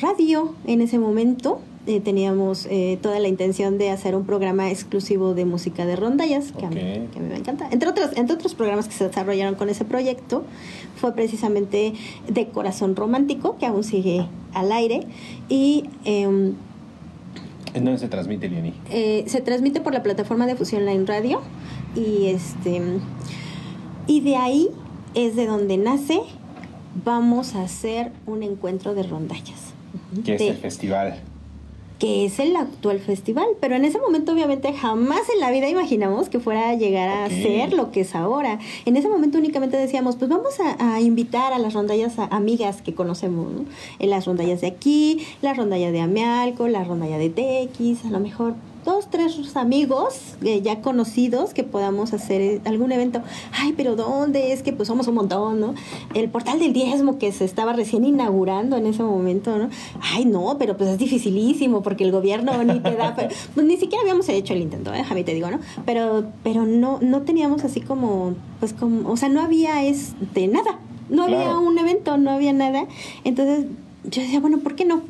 [0.00, 5.34] radio en ese momento, eh, teníamos eh, toda la intención de hacer un programa exclusivo
[5.34, 7.68] de música de rondallas, que, a, mí, que, a, mí, me encanta.
[7.70, 10.42] Entre otros, entre otros programas que se desarrollaron con ese proyecto,
[10.96, 11.92] fue precisamente
[12.26, 15.06] de Corazón Romántico, que aún sigue al aire,
[15.48, 15.84] y...
[16.04, 18.74] Eh, ¿En dónde se transmite, Liani?
[18.90, 21.40] Eh, se transmite por la plataforma de Fusión Line Radio,
[21.94, 22.82] y, este,
[24.06, 24.68] y de ahí
[25.14, 26.20] es de donde nace,
[27.04, 29.72] vamos a hacer un encuentro de rondallas.
[30.24, 31.20] ¿Qué es el festival?
[31.98, 33.46] que es el actual festival.
[33.58, 37.30] Pero en ese momento obviamente jamás en la vida imaginamos que fuera a llegar a
[37.30, 38.58] ser lo que es ahora.
[38.84, 42.82] En ese momento únicamente decíamos, pues vamos a, a invitar a las rondallas a- amigas
[42.82, 43.64] que conocemos, ¿no?
[43.98, 48.20] En las rondallas de aquí, la rondalla de Amealco, la rondalla de TX, a lo
[48.20, 48.52] mejor
[48.86, 53.20] dos, tres amigos eh, ya conocidos que podamos hacer eh, algún evento.
[53.52, 54.52] Ay, pero ¿dónde?
[54.52, 55.74] Es que pues somos un montón, ¿no?
[56.14, 59.68] El portal del diezmo que se estaba recién inaugurando en ese momento, ¿no?
[60.00, 63.76] Ay, no, pero pues es dificilísimo porque el gobierno ni te da, pero, pues ni
[63.76, 65.04] siquiera habíamos hecho el intento, ¿eh?
[65.04, 65.58] Javi, te digo, ¿no?
[65.84, 70.78] Pero, pero no, no teníamos así como, pues como, o sea, no había este, nada.
[71.08, 72.86] No había un evento, no había nada.
[73.22, 73.66] Entonces
[74.04, 75.02] yo decía, bueno, ¿por qué no?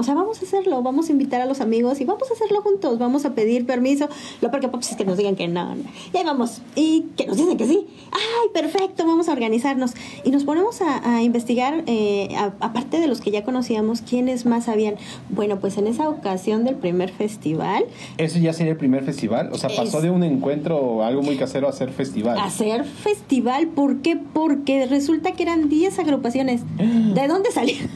[0.00, 2.62] O sea, vamos a hacerlo, vamos a invitar a los amigos y vamos a hacerlo
[2.62, 4.08] juntos, vamos a pedir permiso.
[4.40, 5.82] Lo porque pues, es que nos digan que no, no.
[6.12, 6.62] Y ahí vamos.
[6.74, 7.86] Y que nos dicen que sí.
[8.12, 9.06] ¡Ay, perfecto!
[9.06, 9.92] Vamos a organizarnos.
[10.24, 14.46] Y nos ponemos a, a investigar, eh, a- aparte de los que ya conocíamos, quiénes
[14.46, 14.96] más habían.
[15.28, 17.84] Bueno, pues en esa ocasión del primer festival,
[18.18, 19.50] ¿Eso ya sería el primer festival?
[19.52, 22.38] O sea, pasó Es- de un encuentro, algo muy casero, a ser festival.
[22.38, 23.68] hacer festival.
[23.68, 24.16] ¿Por qué?
[24.16, 26.62] Porque resulta que eran 10 agrupaciones.
[26.78, 27.88] ¿De dónde salieron?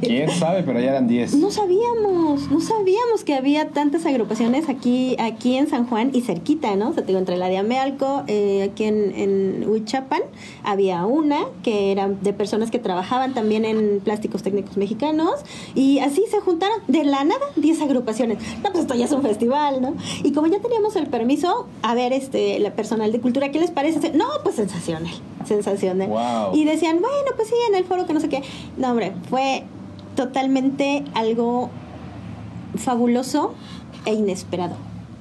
[0.00, 0.62] ¿Quién sabe?
[0.62, 1.34] Pero ya eran 10.
[1.38, 6.74] No sabíamos, no sabíamos que había tantas agrupaciones aquí, aquí en San Juan y cerquita,
[6.74, 6.90] ¿no?
[6.90, 10.22] O sea, te digo, entre la de Amealco, eh, aquí en, en Huichapan,
[10.64, 15.34] había una que era de personas que trabajaban también en plásticos técnicos mexicanos
[15.74, 18.38] y así se juntaron de la nada 10 agrupaciones.
[18.62, 19.94] No, pues esto ya es un festival, ¿no?
[20.24, 23.70] Y como ya teníamos el permiso, a ver, este, la personal de cultura, ¿qué les
[23.70, 24.12] parece?
[24.12, 25.12] No, pues sensacional,
[25.44, 26.08] sensacional.
[26.08, 26.54] Wow.
[26.54, 28.42] Y decían, bueno, pues sí, en el foro que no sé qué.
[28.76, 29.64] No, hombre, fue
[30.18, 31.70] totalmente algo
[32.74, 33.54] fabuloso
[34.04, 34.74] e inesperado.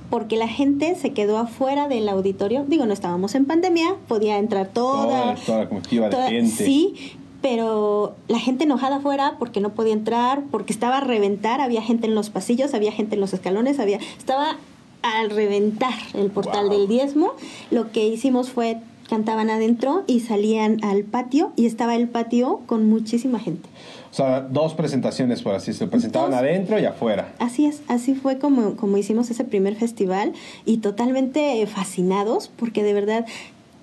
[0.10, 2.66] Porque la gente se quedó afuera del auditorio.
[2.68, 6.66] Digo, no estábamos en pandemia, podía entrar toda, Toda, toda la comitiva toda- de gente.
[6.66, 6.96] Sí,
[7.44, 12.08] pero la gente enojada afuera porque no podía entrar, porque estaba a reventar, había gente
[12.08, 14.58] en los pasillos, había gente en los escalones, había estaba
[15.04, 16.76] al reventar el portal Wow.
[16.80, 17.34] del diezmo.
[17.70, 22.90] Lo que hicimos fue cantaban adentro y salían al patio y estaba el patio con
[22.90, 23.70] muchísima gente.
[24.12, 27.34] O sea, dos presentaciones, por así se presentaban adentro y afuera.
[27.40, 30.34] Así es, así fue como, como hicimos ese primer festival
[30.66, 33.26] y totalmente fascinados porque de verdad,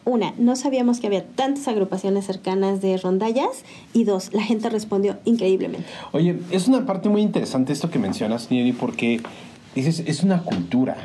[0.04, 5.16] una, no sabíamos que había tantas agrupaciones cercanas de rondallas y dos, la gente respondió
[5.24, 5.86] increíblemente.
[6.12, 9.20] Oye, es una parte muy interesante esto que mencionas, Nieri, porque
[9.74, 10.96] dices, es una cultura.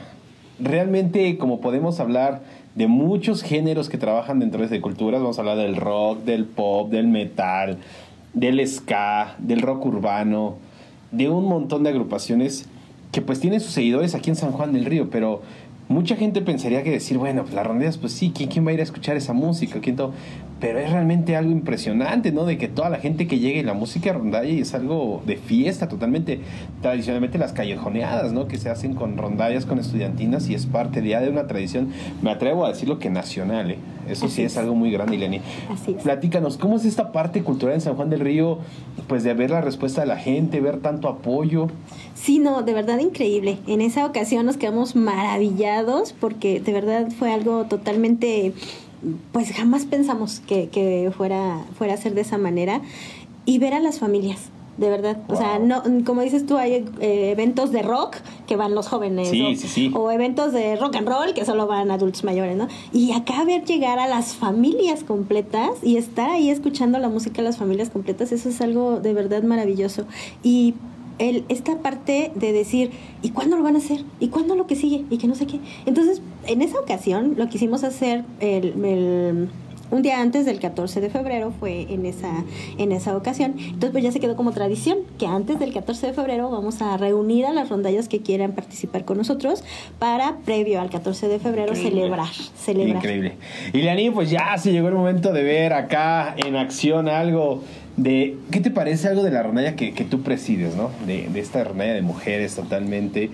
[0.60, 2.42] Realmente, como podemos hablar
[2.80, 6.90] de muchos géneros que trabajan dentro de culturas, vamos a hablar del rock, del pop,
[6.90, 7.78] del metal,
[8.34, 10.56] del ska, del rock urbano,
[11.12, 12.70] de un montón de agrupaciones
[13.12, 15.42] que pues tienen sus seguidores aquí en San Juan del Río, pero
[15.90, 18.76] mucha gente pensaría que decir, bueno, pues las rondallas, pues sí, ¿quién, quién va a
[18.76, 19.82] ir a escuchar esa música?
[19.82, 19.98] ¿Quién?
[20.60, 22.46] Pero es realmente algo impresionante, ¿no?
[22.46, 26.42] De que toda la gente que llegue, la música rondalla es algo de fiesta totalmente.
[26.82, 28.48] Tradicionalmente las callejoneadas, ¿no?
[28.48, 31.90] Que se hacen con rondallas, con estudiantinas y es parte ya de una tradición,
[32.22, 33.78] me atrevo a decirlo que nacional, ¿eh?
[34.10, 34.58] Eso Así sí es es.
[34.58, 35.40] algo muy grande, Ileni.
[35.72, 36.02] Así es.
[36.04, 38.58] Platícanos, ¿cómo es esta parte cultural en San Juan del Río?
[39.08, 41.68] Pues de ver la respuesta de la gente, ver tanto apoyo.
[42.16, 43.60] Sí, no, de verdad increíble.
[43.68, 48.52] En esa ocasión nos quedamos maravillados porque de verdad fue algo totalmente,
[49.32, 52.82] pues jamás pensamos que, que fuera, fuera a ser de esa manera.
[53.46, 55.18] Y ver a las familias, de verdad.
[55.28, 59.30] O sea, no, como dices tú, hay eh, eventos de rock que van los jóvenes.
[59.30, 59.92] Sí, o, sí, sí.
[59.96, 62.68] o eventos de rock and roll que solo van adultos mayores, ¿no?
[62.94, 67.44] Y acá ver llegar a las familias completas y estar ahí escuchando la música de
[67.44, 70.06] las familias completas, eso es algo de verdad maravilloso.
[70.44, 70.76] Y
[71.20, 74.04] el, esta parte de decir, ¿y cuándo lo van a hacer?
[74.20, 75.06] ¿Y cuándo lo que sigue?
[75.10, 75.60] Y que no sé qué.
[75.86, 79.50] Entonces, en esa ocasión, lo quisimos hacer el, el-
[79.92, 82.30] un día antes del 14 de febrero, fue en esa,
[82.78, 83.56] en esa ocasión.
[83.58, 86.96] Entonces, pues ya se quedó como tradición que antes del 14 de febrero vamos a
[86.98, 89.64] reunir a las rondallas que quieran participar con nosotros
[89.98, 92.02] para, previo al 14 de febrero, Increíble.
[92.02, 92.28] celebrar.
[92.56, 92.98] celebrar.
[92.98, 93.34] Increíble.
[93.74, 97.64] Y Leaní, pues ya se llegó el momento de ver acá en acción algo
[98.04, 98.38] de.
[98.52, 100.92] ¿Qué te parece algo de la rondalla que, que tú presides, no?
[101.06, 103.30] De, de esta rondalla de mujeres totalmente.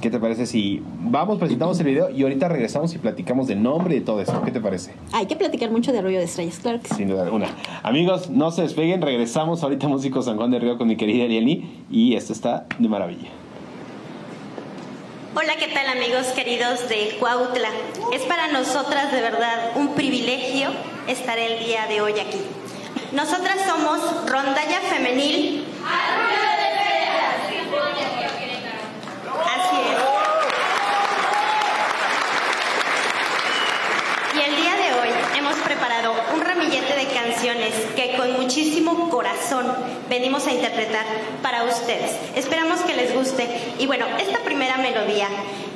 [0.00, 3.96] ¿Qué te parece si vamos, presentamos el video y ahorita regresamos y platicamos del nombre
[3.96, 4.40] y de todo esto?
[4.44, 4.92] ¿Qué te parece?
[5.12, 6.94] Hay que platicar mucho de Arroyo de Estrellas, claro que sí.
[6.94, 7.48] Sin duda alguna.
[7.82, 11.24] Amigos, no se despeguen, regresamos ahorita a Músico San Juan de Río con mi querida
[11.24, 13.28] Eliani y esto está de maravilla.
[15.34, 17.68] Hola, ¿qué tal amigos queridos de Cuautla?
[18.12, 20.68] Es para nosotras de verdad un privilegio
[21.08, 22.38] estar el día de hoy aquí.
[23.12, 25.64] Nosotras somos Rondalla Femenil.
[29.44, 30.17] Así es.
[36.80, 39.66] Día de canciones que con muchísimo corazón
[40.08, 41.04] venimos a interpretar
[41.42, 42.12] para ustedes.
[42.36, 43.48] Esperamos que les guste.
[43.80, 45.26] Y bueno, esta primera melodía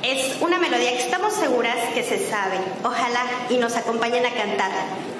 [0.03, 2.57] es una melodía que estamos seguras que se sabe.
[2.85, 4.71] Ojalá y nos acompañen a cantar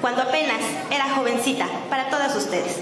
[0.01, 2.77] cuando apenas era jovencita para todas ustedes.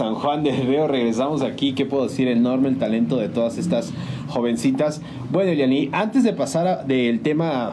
[0.00, 1.74] San Juan del Río, regresamos aquí.
[1.74, 2.26] ¿Qué puedo decir?
[2.26, 3.92] Enorme el talento de todas estas
[4.28, 5.02] jovencitas.
[5.30, 7.72] Bueno, Eliani, antes de pasar del tema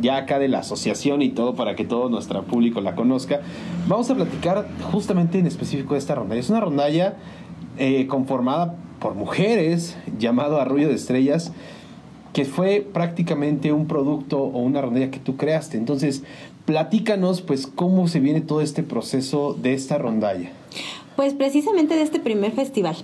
[0.00, 3.42] ya acá de la asociación y todo para que todo nuestro público la conozca,
[3.86, 6.40] vamos a platicar justamente en específico de esta rondalla.
[6.40, 7.14] Es una rondalla
[7.78, 11.52] eh, conformada por mujeres llamado Arroyo de Estrellas
[12.32, 15.78] que fue prácticamente un producto o una rondalla que tú creaste.
[15.78, 16.24] Entonces,
[16.64, 20.50] platícanos pues cómo se viene todo este proceso de esta rondalla.
[21.18, 22.94] Pues precisamente de este primer festival,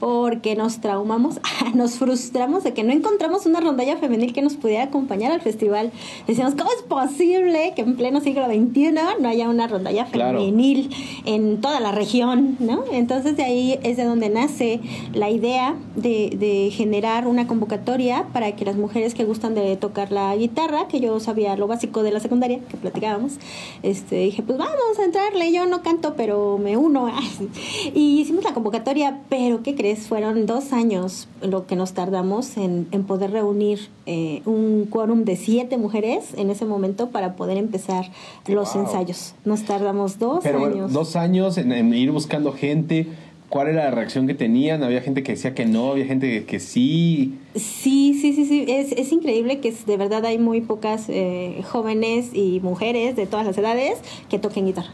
[0.00, 1.40] porque nos traumamos,
[1.74, 5.92] nos frustramos de que no encontramos una rondalla femenil que nos pudiera acompañar al festival.
[6.26, 10.38] Decíamos, ¿cómo es posible que en pleno siglo XXI no haya una rondalla Claro.
[10.38, 10.90] femenil
[11.24, 12.56] en toda la región?
[12.60, 12.84] ¿no?
[12.92, 14.80] Entonces de ahí es de donde nace
[15.12, 20.12] la idea de, de generar una convocatoria para que las mujeres que gustan de tocar
[20.12, 23.34] la guitarra, que yo sabía lo básico de la secundaria, que platicábamos,
[23.82, 27.10] este, dije, pues vamos a entrarle, yo no canto, pero me uno.
[27.94, 33.04] Y hicimos la convocatoria, pero ¿qué Fueron dos años lo que nos tardamos en, en
[33.04, 38.06] poder reunir eh, un quórum de siete mujeres en ese momento para poder empezar
[38.46, 38.84] los Wow.
[38.84, 39.34] ensayos.
[39.44, 40.92] Nos tardamos dos Pero bueno, años.
[40.94, 43.06] dos años en, en ir buscando gente.
[43.50, 44.82] ¿Cuál era la reacción que tenían?
[44.82, 47.34] Había gente que decía que no, había gente que, que sí.
[47.54, 48.64] Sí, sí, sí, sí.
[48.66, 53.46] Es, es increíble que de verdad hay muy pocas eh, jóvenes y mujeres de todas
[53.46, 53.98] las edades
[54.30, 54.88] que toquen guitarra.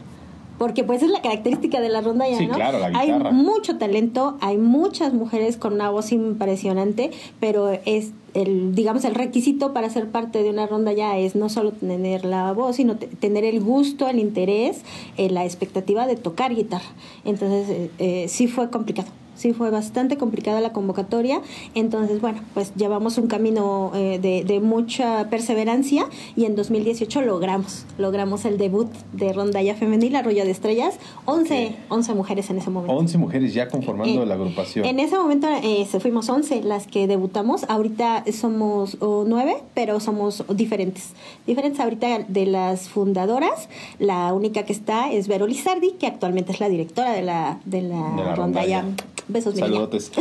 [0.61, 2.53] Porque pues es la característica de la rondalla, Sí, ¿no?
[2.53, 3.31] claro, la Hay guitarra.
[3.31, 9.73] mucho talento, hay muchas mujeres con una voz impresionante, pero es el, digamos, el requisito
[9.73, 13.43] para ser parte de una rondalla es no solo tener la voz, sino te- tener
[13.43, 14.83] el gusto, el interés,
[15.17, 16.85] eh, la expectativa de tocar guitarra.
[17.25, 19.07] Entonces, eh, eh, sí fue complicado.
[19.41, 21.41] Sí, fue bastante complicada la convocatoria.
[21.73, 27.85] Entonces, bueno, pues llevamos un camino eh, de, de mucha perseverancia y en 2018 logramos,
[27.97, 30.99] logramos el debut de Rondalla Femenil, Arroyo de Estrellas.
[31.25, 31.75] 11, Ok.
[31.89, 32.93] 11 mujeres en ese momento.
[32.95, 34.85] 11 mujeres ya conformando En- la agrupación.
[34.85, 37.63] En ese momento eh, fuimos 11 las que debutamos.
[37.67, 41.13] Ahorita somos oh, nueve, pero somos diferentes.
[41.47, 43.69] Diferentes ahorita de las fundadoras.
[43.97, 47.81] La única que está es Vero Lizardi, que actualmente es la directora de la, de
[47.81, 48.81] la, De la rondalla.
[48.81, 49.05] rondalla.
[49.31, 49.73] Besos, mi niña.
[49.73, 50.11] Saludotes.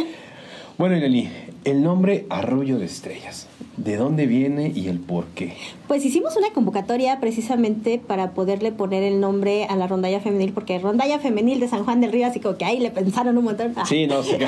[0.78, 1.30] Bueno, Irene,
[1.64, 3.48] el nombre Arroyo de Estrellas.
[3.76, 5.54] ¿De dónde viene y el por qué?
[5.88, 10.78] Pues hicimos una convocatoria precisamente para poderle poner el nombre a la rondalla femenil, porque
[10.78, 13.72] rondalla femenil de San Juan del Río, así como que ahí le pensaron un montón.
[13.76, 13.84] Ah.
[13.86, 14.38] Sí, no sé.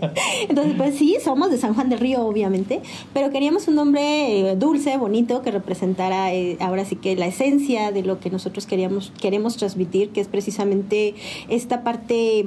[0.48, 2.80] Entonces, pues sí, somos de San Juan del Río, obviamente,
[3.12, 7.92] pero queríamos un nombre eh, dulce, bonito, que representara eh, ahora sí que la esencia
[7.92, 11.14] de lo que nosotros queríamos, queremos transmitir, que es precisamente
[11.48, 12.46] esta parte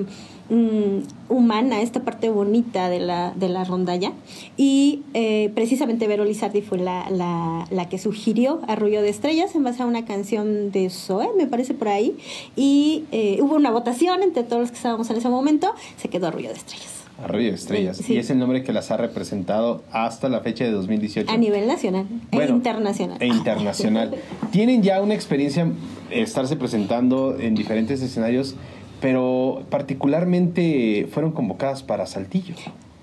[0.49, 4.11] mm, humana, esta parte bonita de la, de la rondalla.
[4.57, 9.63] Y eh, precisamente Vero Lizardi fue la, la, la que sugirió Arroyo de Estrellas en
[9.63, 12.15] base a una canción de Zoe, me parece por ahí.
[12.55, 16.27] Y eh, hubo una votación entre todos los que estábamos en ese momento, se quedó
[16.27, 17.01] Arroyo de Estrellas.
[17.23, 17.97] Arroyo de Estrellas.
[17.97, 18.13] Sí.
[18.13, 21.31] Y es el nombre que las ha representado hasta la fecha de 2018.
[21.31, 23.17] A nivel nacional Bueno, e internacional.
[23.21, 24.15] E internacional.
[24.51, 25.67] Tienen ya una experiencia
[26.09, 28.55] estarse presentando en diferentes escenarios,
[29.01, 32.55] pero particularmente fueron convocadas para Saltillo.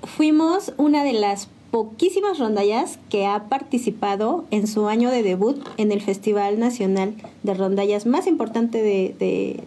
[0.02, 5.92] Fuimos una de las poquísimas rondallas que ha participado en su año de debut en
[5.92, 9.60] el Festival Nacional de Rondallas más importante de, de-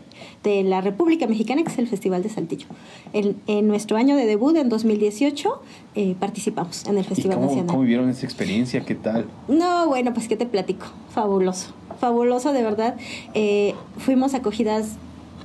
[0.44, 2.66] de la República Mexicana, que es el Festival de Saltillo.
[3.14, 5.62] En, en nuestro año de debut, en 2018,
[5.94, 7.68] eh, participamos en el ¿Y Festival cómo, Nacional.
[7.68, 8.82] cómo vivieron esa experiencia?
[8.84, 9.26] ¿Qué tal?
[9.48, 10.88] No, bueno, pues qué te platico.
[11.14, 11.74] Fabuloso.
[12.00, 12.96] Fabuloso, de verdad.
[13.36, 14.96] Eh, fuimos acogidas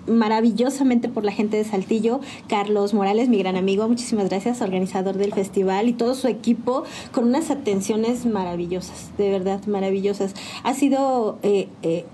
[0.06, 2.20] maravillosamente por la gente de Saltillo.
[2.48, 7.24] Carlos Morales, mi gran amigo, muchísimas gracias, organizador del festival y todo su equipo con
[7.24, 10.34] unas atenciones maravillosas, de verdad, maravillosas.
[10.62, 11.38] Ha sido...
[11.42, 12.04] eh, eh,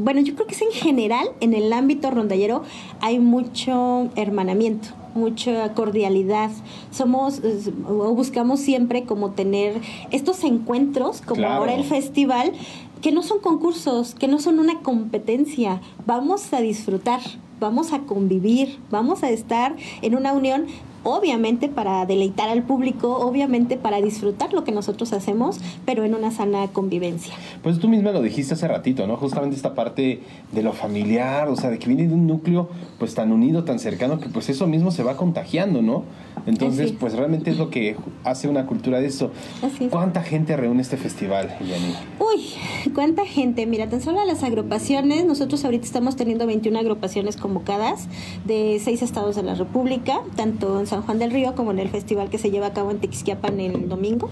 [0.00, 2.62] bueno, yo creo que es en general, en el ámbito rondallero,
[3.00, 6.52] hay mucho hermanamiento, mucha cordialidad.
[6.92, 7.42] Somos,
[7.84, 9.80] o buscamos siempre como tener
[10.12, 11.54] estos encuentros, como Claro.
[11.56, 12.52] ahora el festival,
[13.00, 15.80] que no son concursos, que no son una competencia.
[16.06, 17.20] Vamos a disfrutar,
[17.60, 20.66] vamos a convivir, vamos a estar en una unión
[21.04, 26.30] obviamente para deleitar al público, obviamente para disfrutar lo que nosotros hacemos, pero en una
[26.30, 27.34] sana convivencia.
[27.62, 29.16] Pues tú misma lo dijiste hace ratito, ¿no?
[29.16, 30.20] Justamente esta parte
[30.52, 33.78] de lo familiar, o sea, de que viene de un núcleo pues tan unido, tan
[33.78, 36.04] cercano, que pues eso mismo se va contagiando, ¿no?
[36.46, 39.30] Entonces, pues realmente es lo que hace una cultura de esto.
[39.62, 39.90] Así es.
[39.90, 41.94] ¿Cuánta gente reúne este festival, Yanni?
[42.18, 43.66] Uy, cuánta gente.
[43.66, 48.08] Mira, tan solo las agrupaciones, nosotros ahorita estamos teniendo 21 agrupaciones convocadas
[48.44, 51.88] de seis estados de la República, tanto en San Juan del Río como en el
[51.88, 54.28] festival que se lleva a cabo en Texquiapan el domingo.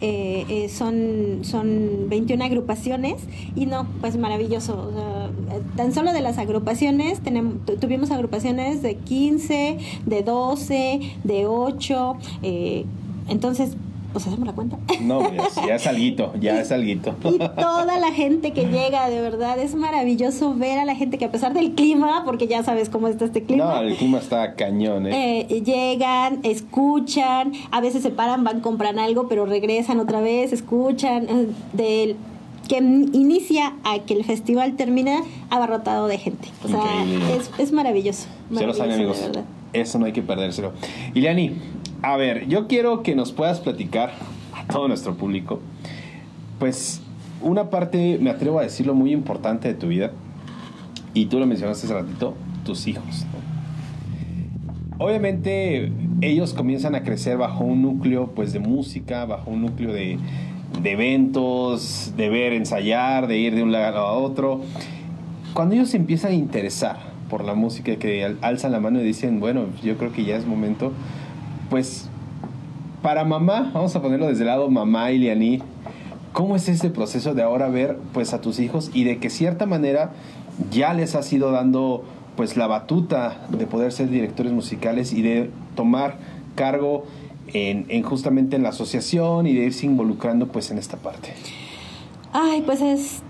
[0.00, 3.22] Eh, eh, son, son 21 agrupaciones
[3.56, 4.90] y no, pues maravilloso.
[5.76, 12.16] Tan solo de las agrupaciones, tenemos, tu- tuvimos agrupaciones de 15, de 12, de 8.
[12.42, 12.84] eh,
[13.28, 13.76] entonces,
[14.14, 14.78] pues hacemos la cuenta.
[15.00, 17.14] No, pues, ya es alguito, ya es alguito.
[17.24, 21.26] Y toda la gente que llega, de verdad, es maravilloso ver a la gente que
[21.26, 24.54] a pesar del clima, porque ya sabes cómo está este No, clima, el clima está
[24.54, 25.46] cañón, ¿eh?
[25.50, 31.26] eh, llegan, escuchan, a veces se paran, van, compran algo, pero regresan otra vez, escuchan,
[31.28, 32.16] eh, del
[32.68, 35.18] que inicia a que el festival termina
[35.50, 36.48] abarrotado de gente.
[36.64, 37.04] O sea,
[37.36, 38.22] es, es maravilloso.
[38.48, 39.20] Se maravilloso, amigos.
[39.20, 39.44] de verdad.
[39.74, 40.72] Eso no hay que perdérselo.
[41.14, 41.56] Ileani,
[42.04, 44.12] a ver, yo quiero que nos puedas platicar
[44.54, 45.60] a todo nuestro público,
[46.58, 47.00] pues
[47.42, 50.12] una parte, me atrevo a decirlo, muy importante de tu vida,
[51.14, 53.24] y tú lo mencionaste hace ratito, tus hijos.
[54.98, 55.90] Obviamente
[56.20, 60.18] ellos comienzan a crecer bajo un núcleo pues de música, bajo un núcleo de,
[60.82, 64.60] de eventos, de ver ensayar, de ir de un lado a otro.
[65.52, 66.96] Cuando ellos se empiezan a interesar
[67.28, 70.36] por la música, que al- alzan la mano y dicen, bueno, yo creo que ya
[70.36, 70.92] es momento,
[71.70, 72.08] pues
[73.02, 75.60] para mamá, vamos a ponerlo desde el lado mamá Iliani,
[76.32, 79.66] ¿cómo es ese proceso de ahora ver pues a tus hijos y de que cierta
[79.66, 80.12] manera
[80.70, 82.04] ya les has ido dando
[82.36, 86.16] pues la batuta de poder ser directores musicales y de tomar
[86.54, 87.04] cargo
[87.52, 91.34] en, en justamente en la asociación y de irse involucrando pues en esta parte?
[92.32, 93.22] Ay, pues es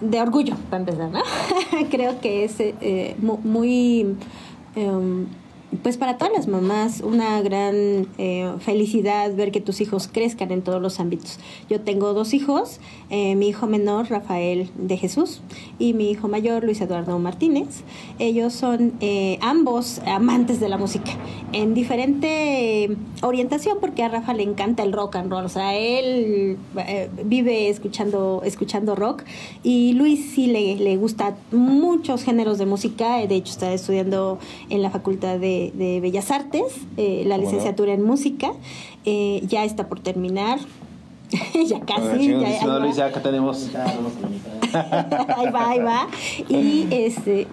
[0.00, 1.20] de orgullo, para empezar, ¿no?
[1.90, 4.16] Creo que es eh, mu- muy,
[4.76, 5.26] em,
[5.82, 10.62] pues para todas las mamás, una gran eh, felicidad ver que tus hijos crezcan en
[10.62, 11.38] todos los ámbitos.
[11.70, 15.40] Yo tengo dos hijos, eh, mi hijo menor, Rafael de Jesús,
[15.78, 17.84] y mi hijo mayor, Luis Eduardo Martínez.
[18.18, 21.12] Ellos son eh, ambos amantes de la música,
[21.52, 26.58] en diferente orientación, porque a Rafa le encanta el rock and roll, o sea, él
[27.24, 29.24] vive escuchando, escuchando rock,
[29.62, 34.82] y Luis sí le, le gusta muchos géneros de música, de hecho está estudiando en
[34.82, 36.64] la Facultad de, de Bellas Artes,
[36.96, 38.52] eh, la licenciatura en música,
[39.04, 40.58] eh, ya está por terminar.
[41.66, 42.78] ya casi, ya, ahí va.
[42.78, 43.70] Luis, ya acá tenemos.
[44.74, 46.08] Ahí va, ahí va.
[46.48, 47.46] Y este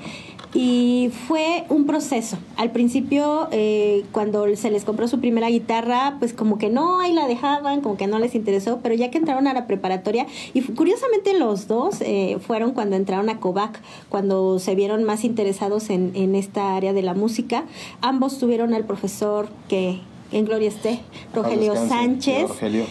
[0.53, 2.37] Y fue un proceso.
[2.57, 7.13] Al principio, eh, cuando se les compró su primera guitarra, pues como que no, ahí
[7.13, 10.25] la dejaban, como que no les interesó, pero ya que entraron a la preparatoria,
[10.55, 13.79] y curiosamente los dos eh, fueron cuando entraron a COVAC,
[14.09, 17.65] cuando se vieron más interesados en, en esta área de la música,
[18.01, 19.99] ambos tuvieron al profesor que
[20.31, 20.99] en gloria esté,
[21.33, 22.85] Rogelio descanse, Sánchez Rogelio.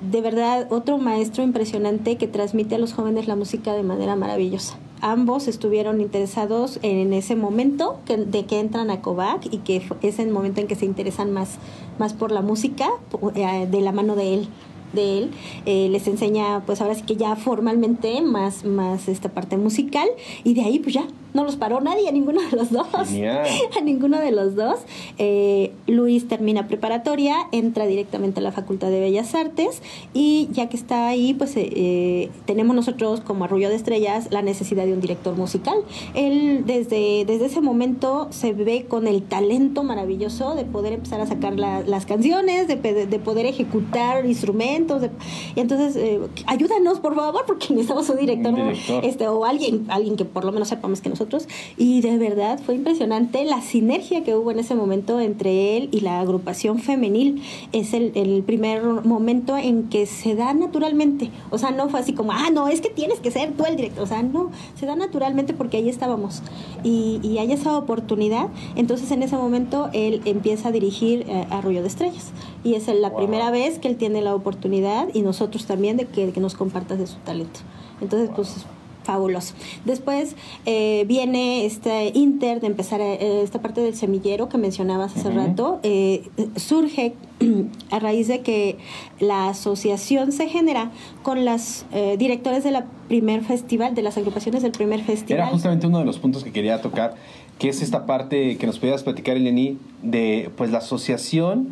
[0.00, 4.76] de verdad otro maestro impresionante que transmite a los jóvenes la música de manera maravillosa.
[5.02, 10.18] Ambos estuvieron interesados en ese momento que- de que entran a COVAC y que es
[10.18, 11.58] el momento en que se interesan más,
[11.98, 12.88] más por la música
[13.34, 14.48] eh, de la mano de él
[14.92, 15.30] de él
[15.66, 20.08] Eh, les enseña pues ahora sí que ya formalmente más más esta parte musical
[20.44, 23.46] y de ahí pues ya no los paró nadie a ninguno de los dos Genial.
[23.78, 24.80] a ninguno de los dos.
[25.18, 29.80] Eh, Luis termina preparatoria, entra directamente a la Facultad de Bellas Artes
[30.12, 34.42] y ya que está ahí, pues eh, eh, tenemos nosotros como Arroyo de Estrellas la
[34.42, 35.76] necesidad de un director musical.
[36.14, 41.26] Él desde, desde ese momento se ve con el talento maravilloso de poder empezar a
[41.26, 42.74] sacar la- las canciones, de,
[43.06, 44.79] de poder ejecutar instrumentos.
[44.86, 45.10] De-
[45.56, 49.04] entonces, eh, ayúdanos por favor, porque necesitamos un director, director.
[49.04, 51.48] este, o alguien, alguien que por lo menos sepa más que nosotros.
[51.76, 56.00] Y de verdad fue impresionante la sinergia que hubo en ese momento entre él y
[56.00, 57.42] la agrupación femenil.
[57.72, 61.30] Es el, el primer momento en que se da naturalmente.
[61.50, 63.76] O sea, no fue así como, ah, no, es que tienes que ser tú el
[63.76, 64.02] director.
[64.02, 66.42] O sea, no, se da naturalmente porque ahí estábamos.
[66.84, 68.48] Y, y hay esa oportunidad.
[68.76, 72.30] Entonces en ese momento él empieza a dirigir eh, Arroyo de Estrellas.
[72.64, 73.18] Y es la Wow.
[73.18, 76.98] primera vez que él tiene la oportunidad y nosotros también de que, que nos compartas
[76.98, 77.60] de su talento.
[78.00, 78.66] Entonces, pues
[79.02, 79.54] fabuloso.
[79.86, 80.36] Después
[80.66, 85.80] eh, viene este inter de empezar eh, esta parte del semillero que mencionabas hace rato.
[85.82, 87.14] eh, surge
[87.90, 88.76] a raíz de que
[89.18, 90.90] la asociación se genera
[91.22, 95.38] con las eh, directores de la primer festival, de las agrupaciones del primer festival.
[95.44, 97.14] Era justamente uno de los puntos que quería tocar,
[97.58, 101.68] que es esta parte que nos podías platicar, Eleni, de pues la Asociación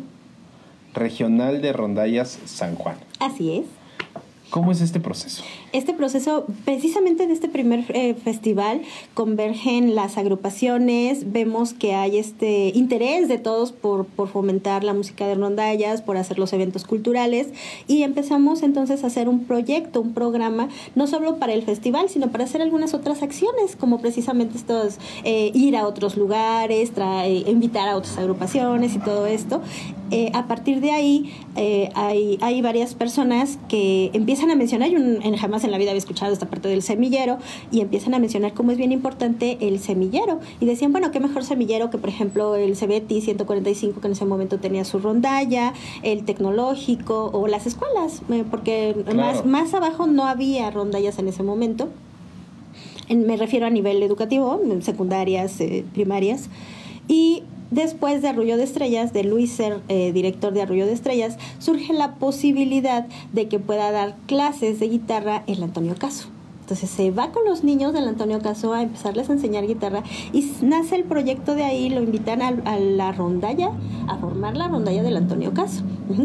[0.93, 2.97] Regional de Rondallas San Juan.
[3.19, 3.65] Así es.
[4.49, 5.43] ¿Cómo es este proceso?
[5.71, 8.81] Este proceso, precisamente de este primer eh, festival,
[9.13, 15.27] convergen las agrupaciones, vemos que hay este interés de todos por, por fomentar la música
[15.27, 17.49] de rondallas, por hacer los eventos culturales
[17.87, 22.31] y empezamos entonces a hacer un proyecto, un programa, no solo para el festival, sino
[22.31, 27.87] para hacer algunas otras acciones, como precisamente estos, eh, ir a otros lugares, trae- invitar
[27.89, 29.61] a otras agrupaciones y todo esto.
[30.11, 35.21] Eh, a partir de ahí eh, hay, hay varias personas que empiezan a mencionar, en-
[35.21, 37.37] en- jamás en la vida había escuchado esta parte del semillero,
[37.71, 40.39] y empiezan a mencionar cómo es bien importante el semillero.
[40.59, 44.25] Y decían, bueno, qué mejor semillero que, por ejemplo, el CBT 145, que en ese
[44.25, 49.17] momento tenía su rondalla, el tecnológico o las escuelas, eh, porque Claro.
[49.17, 51.89] más, más abajo no había rondallas en ese momento.
[53.07, 56.49] En- me refiero a nivel educativo, secundarias, eh, primarias.
[57.07, 61.37] Y después de Arroyo de Estrellas, de Luis ser eh, director de Arroyo de Estrellas,
[61.59, 66.29] surge la posibilidad de que pueda dar clases de guitarra el Antonio Caso.
[66.69, 70.47] Entonces se va con los niños del Antonio Caso a empezarles a enseñar guitarra y
[70.61, 73.71] nace el proyecto de ahí, lo invitan a, a la rondalla,
[74.07, 75.81] a formar la rondalla del Antonio Caso.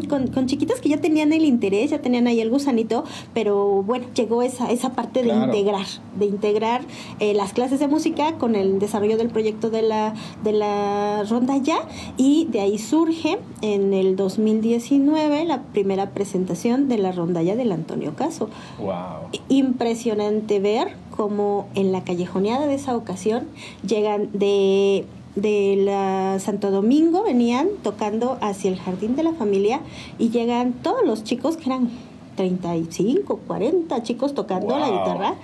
[0.08, 4.06] Con, con chiquitos que ya tenían el interés, ya tenían ahí el gusanito, pero bueno,
[4.14, 5.44] llegó esa, esa parte de Claro.
[5.46, 5.86] integrar,
[6.18, 6.82] de integrar
[7.20, 11.76] eh, las clases de música con el desarrollo del proyecto de la, de la rondalla
[12.18, 18.14] y de ahí surge en el 2019 la primera presentación de la rondalla del Antonio
[18.14, 19.30] Caso Wow.
[19.48, 23.46] impresionante ver cómo en la callejoneada de esa ocasión
[23.86, 25.06] llegan de,
[25.36, 29.80] de la Santo Domingo, venían tocando hacia el Jardín de la Familia
[30.18, 31.90] y llegan todos los chicos que eran
[32.36, 35.34] 35, 40 chicos tocando la guitarra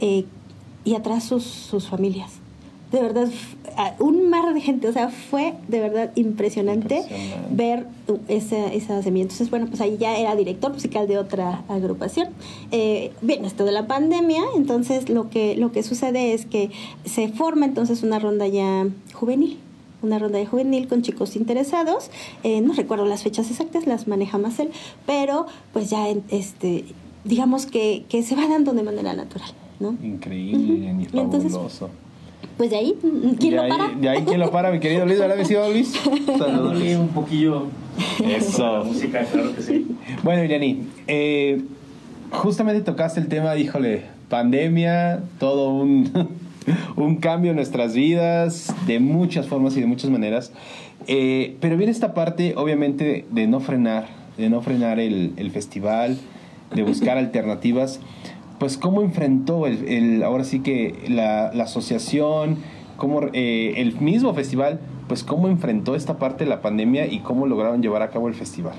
[0.00, 0.24] eh,
[0.84, 2.41] y atrás sus, sus familias.
[2.92, 7.48] De verdad, f- a- un mar de gente, o sea, fue de verdad impresionante, Impresionante.
[7.54, 9.22] ver uh, esa, esa semilla.
[9.24, 12.28] Entonces, bueno, pues ahí ya era director musical de otra agrupación.
[12.70, 16.70] Eh, bien, esto de la pandemia, entonces lo que, lo que sucede es que
[17.06, 19.58] se forma entonces una ronda ya juvenil.
[20.02, 22.10] Una ronda de juvenil con chicos interesados.
[22.42, 24.70] Eh, no recuerdo las fechas exactas, las maneja más él,
[25.06, 26.84] pero pues ya este,
[27.24, 29.48] digamos que, que se va dando de manera natural,
[29.80, 29.96] ¿no?
[30.02, 31.88] Increíble, Eleni, Y entonces, fabuloso.
[32.56, 32.94] Pues de ahí,
[33.38, 33.88] ¿quién de lo ahí, para?
[33.88, 35.18] De ahí, ¿quién lo para, mi querido Luis?
[35.18, 35.92] ¿Verdad, mi querido Luis?
[36.38, 36.82] Saludos.
[36.98, 37.66] un poquillo
[38.24, 38.78] Eso.
[38.78, 39.86] la música, claro que sí.
[40.22, 41.62] Bueno, Iriani, eh,
[42.30, 46.10] justamente tocaste el tema, híjole, pandemia, todo un,
[46.96, 50.52] un cambio en nuestras vidas, de muchas formas y de muchas maneras.
[51.06, 56.18] Eh, pero viene esta parte, obviamente, de no frenar, de no frenar el, el festival,
[56.74, 58.00] de buscar alternativas.
[58.62, 62.58] Pues, ¿cómo enfrentó el, el- ahora sí que la, la asociación
[62.96, 67.46] cómo eh, el mismo festival, pues cómo enfrentó esta parte de la pandemia y cómo
[67.46, 68.74] lograron llevar a cabo el festival.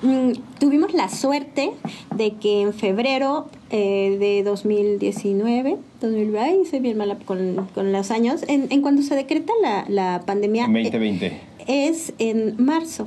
[0.00, 1.72] Mm, tuvimos la suerte
[2.16, 8.10] de que en febrero eh, de 2019, 2020, ay, soy bien mala con, con los
[8.10, 11.40] años, en, en cuando se decreta la, la pandemia, En eh, 2020.
[11.66, 13.06] es en marzo,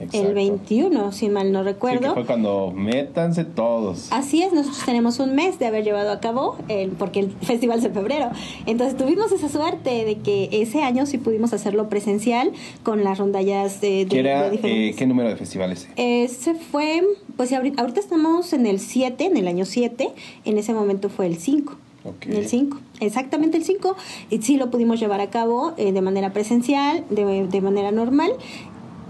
[0.00, 0.28] Exacto.
[0.28, 2.14] el 21, si mal no Sí, que recuerdo.
[2.14, 4.08] fue cuando métanse todos.
[4.10, 7.78] Así es, nosotros tenemos un mes de haber llevado a cabo, el, porque el festival
[7.80, 8.30] es en febrero.
[8.66, 13.80] Entonces tuvimos esa suerte de que ese año sí pudimos hacerlo presencial con las rondallas
[13.80, 14.94] de, de, ¿Qué era, de eh.
[14.96, 15.88] ¿Qué número de festivales?
[15.96, 17.02] Ese fue,
[17.36, 20.08] pues ahorita, ahorita estamos en el 7, en el año 7,
[20.44, 21.76] en ese momento fue el 5.
[22.02, 22.26] Ok.
[22.28, 23.94] El 5, exactamente el 5.
[24.30, 28.32] Y sí lo pudimos llevar a cabo eh, de manera presencial, de, de manera normal.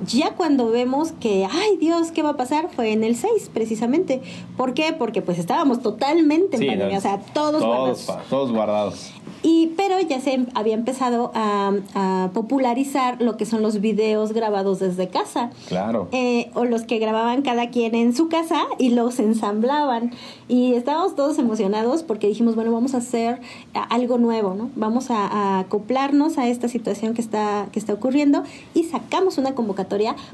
[0.06, 2.68] Ya cuando vemos que, ay Dios, ¿qué va a pasar?
[2.74, 4.22] Fue en el 6, precisamente.
[4.56, 4.94] ¿Por qué?
[4.98, 8.02] Porque pues estábamos totalmente en Sí, pandemia, no, o sea, todos, todos, guardados.
[8.02, 9.12] pa- todos guardados.
[9.42, 14.80] Y, pero ya se había empezado a, a popularizar lo que son los videos grabados
[14.80, 15.50] desde casa.
[15.68, 16.08] Claro.
[16.12, 20.12] Eh, o los que grababan cada quien en su casa y los ensamblaban.
[20.46, 23.40] Y estábamos todos emocionados porque dijimos, bueno, vamos a hacer
[23.88, 24.68] algo nuevo, ¿no?
[24.76, 28.42] Vamos a, a acoplarnos a esta situación que está, que está ocurriendo
[28.74, 29.89] y sacamos una convocatoria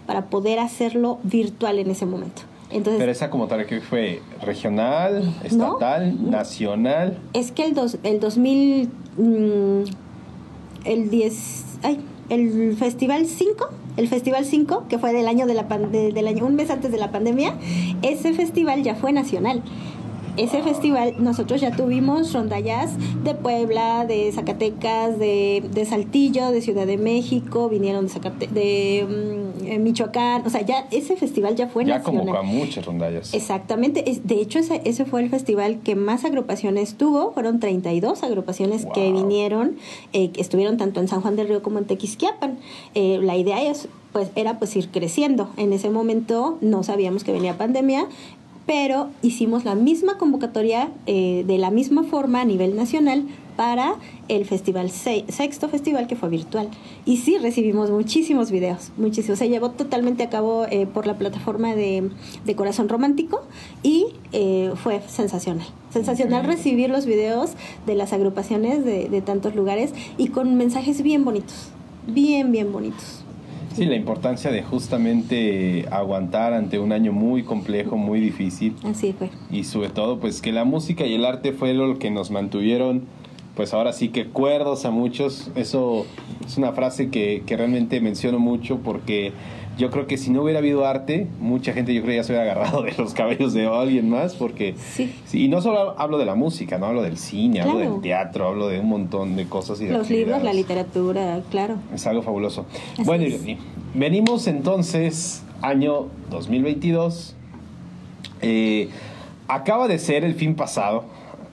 [0.06, 2.42] para poder hacerlo virtual en ese momento.
[2.70, 7.18] Entonces, Pero esa como tal que fue regional, estatal, nacional.
[7.32, 8.88] es que el, dos, el 2000,
[9.18, 9.82] mm,
[10.84, 15.68] el 10, ay, el Festival 5, el Festival 5, que fue del año de la
[15.68, 17.54] pan- de- del año, un mes antes de la pandemia,
[18.02, 19.62] ese festival ya fue nacional.
[20.36, 22.92] Ese festival nosotros ya tuvimos rondallas
[23.24, 29.06] de Puebla, de Zacatecas, de, de Saltillo, de Ciudad de México, vinieron de, Zacate- de
[29.08, 32.20] mm, eh, Michoacán, o sea, ya ese festival ya fue ya nacional.
[32.26, 33.32] convocó a muchas rondallas.
[33.32, 34.10] Exactamente.
[34.10, 37.32] Es- De hecho, ese, ese fue el festival que más agrupaciones tuvo.
[37.32, 39.76] Fueron 32 agrupaciones que vinieron,
[40.12, 42.58] eh, que estuvieron tanto en San Juan del Río como en Tequisquiapan.
[42.94, 45.48] Eh, la idea es, pues, era pues ir creciendo.
[45.56, 48.06] En ese momento no sabíamos que venía pandemia,
[48.66, 53.24] pero hicimos la misma convocatoria eh, de la misma forma a nivel nacional
[53.56, 53.94] para
[54.28, 56.68] el festival se- sexto festival que fue virtual.
[57.06, 59.38] Y sí recibimos muchísimos videos muchísimos.
[59.38, 62.10] Se llevó totalmente a cabo eh, por la plataforma de,
[62.44, 63.42] de corazón romántico
[63.82, 65.66] y eh, fue sensacional.
[65.90, 67.52] Sensacional recibir los videos
[67.86, 71.68] de las agrupaciones de, de tantos lugares y con mensajes bien bonitos
[72.08, 73.24] bien bien bonitos
[73.76, 78.74] Sí, la importancia de justamente aguantar ante un año muy complejo, muy difícil.
[78.82, 82.10] así fue Y sobre todo, pues que la música y el arte fue lo que
[82.10, 83.02] nos mantuvieron,
[83.54, 85.50] pues ahora sí que cuerdos a muchos.
[85.56, 86.06] Eso
[86.46, 89.32] es una frase que, que realmente menciono mucho porque
[89.78, 92.50] yo creo que si no hubiera habido arte, mucha gente yo creo ya se hubiera
[92.50, 94.74] agarrado de los cabellos de alguien más porque...
[94.78, 98.00] sí Sí, y no solo hablo de la música, no hablo del cine, hablo del
[98.00, 102.06] teatro, hablo de un montón de cosas y de los libros la literatura claro Es
[102.06, 102.64] algo fabuloso.
[102.94, 103.40] Así bueno, es.
[103.94, 107.34] Venimos entonces, año 2022.
[108.42, 108.88] Eh,
[109.48, 111.04] acaba de ser el fin pasado,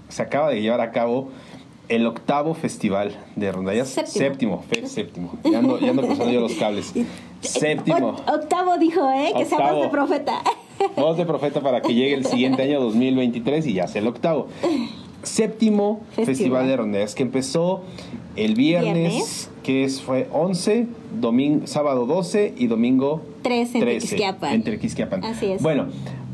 [0.10, 1.30] se acaba de llevar a cabo
[1.90, 3.90] el octavo festival de rondallas.
[3.90, 4.64] Séptimo.
[4.70, 5.38] fe- séptimo.
[5.44, 6.94] Ya ando, ya ando cruzando yo los cables.
[7.48, 8.16] Séptimo.
[8.28, 9.32] O- octavo dijo, ¿eh?
[9.38, 10.42] Que sea voz de profeta.
[10.98, 14.48] Voz de profeta para que llegue el siguiente año 2023 y ya sea el octavo.
[15.22, 16.26] Séptimo Festival.
[16.26, 17.84] Festival, de Rondallas que empezó
[18.36, 19.52] el viernes, Viernes.
[19.64, 20.88] que es, fue 11,
[21.22, 24.54] domingo, sábado 12 y domingo 13 en 13, Tequisquiapan.
[24.54, 25.24] en Tequisquiapan.
[25.24, 25.62] Así es.
[25.62, 25.86] Bueno,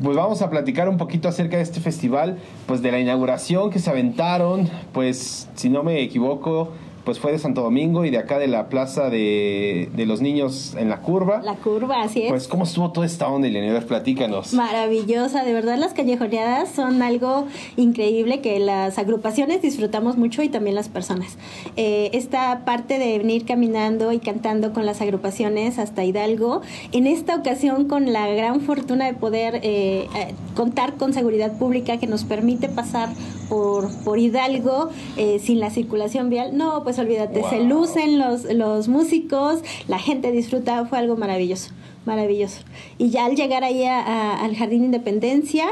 [0.02, 3.78] pues vamos a platicar un poquito acerca de este festival, pues de la inauguración que
[3.80, 6.70] se aventaron, pues si no me equivoco,
[7.10, 10.76] pues fue de Santo Domingo y de acá de la Plaza de, de los Niños
[10.78, 11.42] en la Curva.
[11.42, 12.30] La curva, así es.
[12.30, 14.54] Pues, ¿cómo estuvo toda esta onda, ver, platícanos.
[14.54, 17.48] Maravillosa, de verdad las callejoneadas son algo
[17.78, 21.40] increíble que las agrupaciones disfrutamos mucho y también las personas.
[21.78, 27.38] Eh, esta parte de venir caminando y cantando con las agrupaciones hasta Hidalgo, en esta
[27.38, 32.24] ocasión con la gran fortuna de poder eh, eh, contar con seguridad pública que nos
[32.24, 33.10] permite pasar
[33.50, 38.88] por, por Hidalgo eh, sin la circulación vial, no, pues olvídate, se lucen los, los
[38.88, 41.72] músicos, la gente disfruta, fue algo maravilloso.
[42.06, 42.62] Maravilloso.
[42.98, 45.66] Y ya al llegar ahí a- a- al Jardín Independencia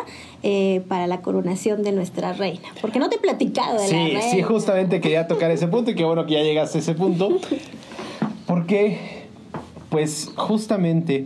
[0.44, 2.68] eh, para la coronación de nuestra reina.
[2.82, 4.22] Porque no te he platicado de la Sí, reina.
[4.22, 7.40] sí, justamente quería tocar ese punto y qué bueno que ya llegaste a ese punto.
[8.46, 8.98] Porque,
[9.90, 11.26] pues, justamente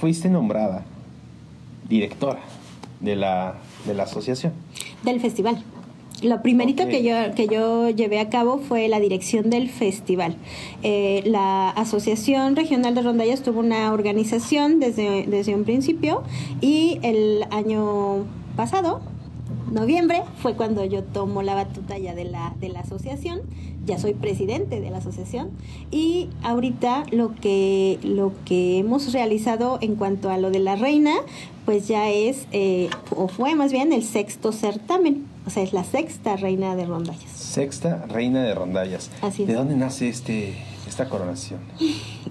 [0.00, 0.84] fuiste nombrada
[1.88, 2.40] directora
[3.00, 3.54] de la,
[3.86, 4.52] de la asociación.
[5.04, 5.62] Del festival.
[6.22, 6.90] Lo primerito Ok.
[6.90, 10.36] que, yo, que yo llevé a cabo fue la dirección del festival.
[10.82, 16.22] Eh, la Asociación Regional de Rondallas tuvo una organización desde, desde un principio
[16.60, 19.00] y el año pasado,
[19.72, 23.40] noviembre fue cuando yo tomo la batuta ya de la, de la asociación,
[23.86, 25.50] ya soy presidente de la asociación
[25.90, 31.14] y ahorita lo que, lo que hemos realizado en cuanto a lo de la reina,
[31.64, 35.82] pues ya es, eh, o fue más bien el sexto certamen, o sea, es la
[35.82, 37.28] sexta reina de rondallas.
[37.34, 39.10] Sexta reina de rondallas.
[39.20, 39.48] Así es.
[39.48, 40.54] ¿De dónde nace este,
[41.00, 41.60] esta coronación?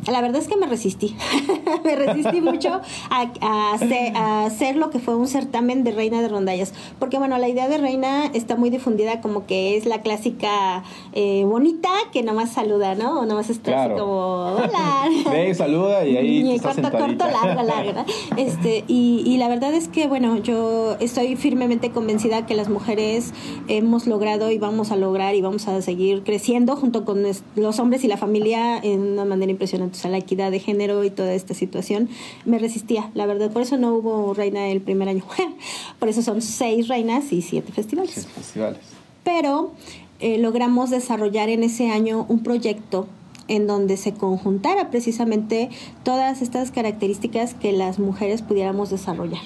[0.09, 1.15] La verdad es que me resistí.
[1.83, 6.21] me resistí mucho a, a hacer, a hacer lo que fue un certamen de reina
[6.21, 6.73] de rondallas.
[6.99, 11.43] Porque, bueno, la idea de reina está muy difundida como que es la clásica eh,
[11.45, 13.19] bonita que nomás saluda, ¿no?
[13.19, 13.95] O nomás está Claro.
[13.95, 14.15] así como,
[14.55, 15.09] hola.
[15.31, 18.05] Ve, saluda y ahí Y corto, corto, larga, larga.
[18.37, 23.33] Este, y, y la verdad es que, bueno, yo estoy firmemente convencida que las mujeres
[23.67, 27.23] hemos logrado y vamos a lograr y vamos a seguir creciendo junto con
[27.55, 29.97] los hombres y la familia en una manera impresionante.
[29.97, 32.09] O sea, la equidad de género y toda esta situación
[32.45, 33.51] me resistía, la verdad.
[33.51, 35.23] Por eso no hubo reina el primer año.
[35.99, 38.79] Por eso son seis reinas y siete festivales Sí, festivales.
[39.23, 39.71] pero
[40.19, 43.07] eh, logramos desarrollar en ese año un proyecto
[43.47, 45.69] en donde se conjuntara precisamente
[46.03, 49.41] todas estas características que las mujeres pudiéramos desarrollar.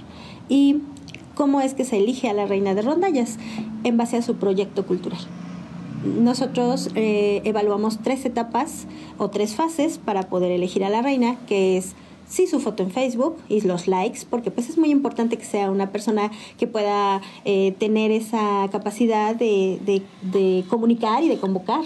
[0.50, 0.80] ¿Y
[1.36, 3.38] cómo es que se elige a la reina de rondallas?
[3.86, 5.22] En base a su proyecto cultural.
[6.04, 8.88] Nosotros eh, evaluamos tres etapas
[9.18, 11.96] o tres fases para poder elegir a la reina, que es
[12.28, 15.70] sí su foto en Facebook y los likes, porque pues es muy importante que sea
[15.70, 20.02] una persona que pueda eh, tener esa capacidad de, de-
[20.32, 21.84] de comunicar y de convocar.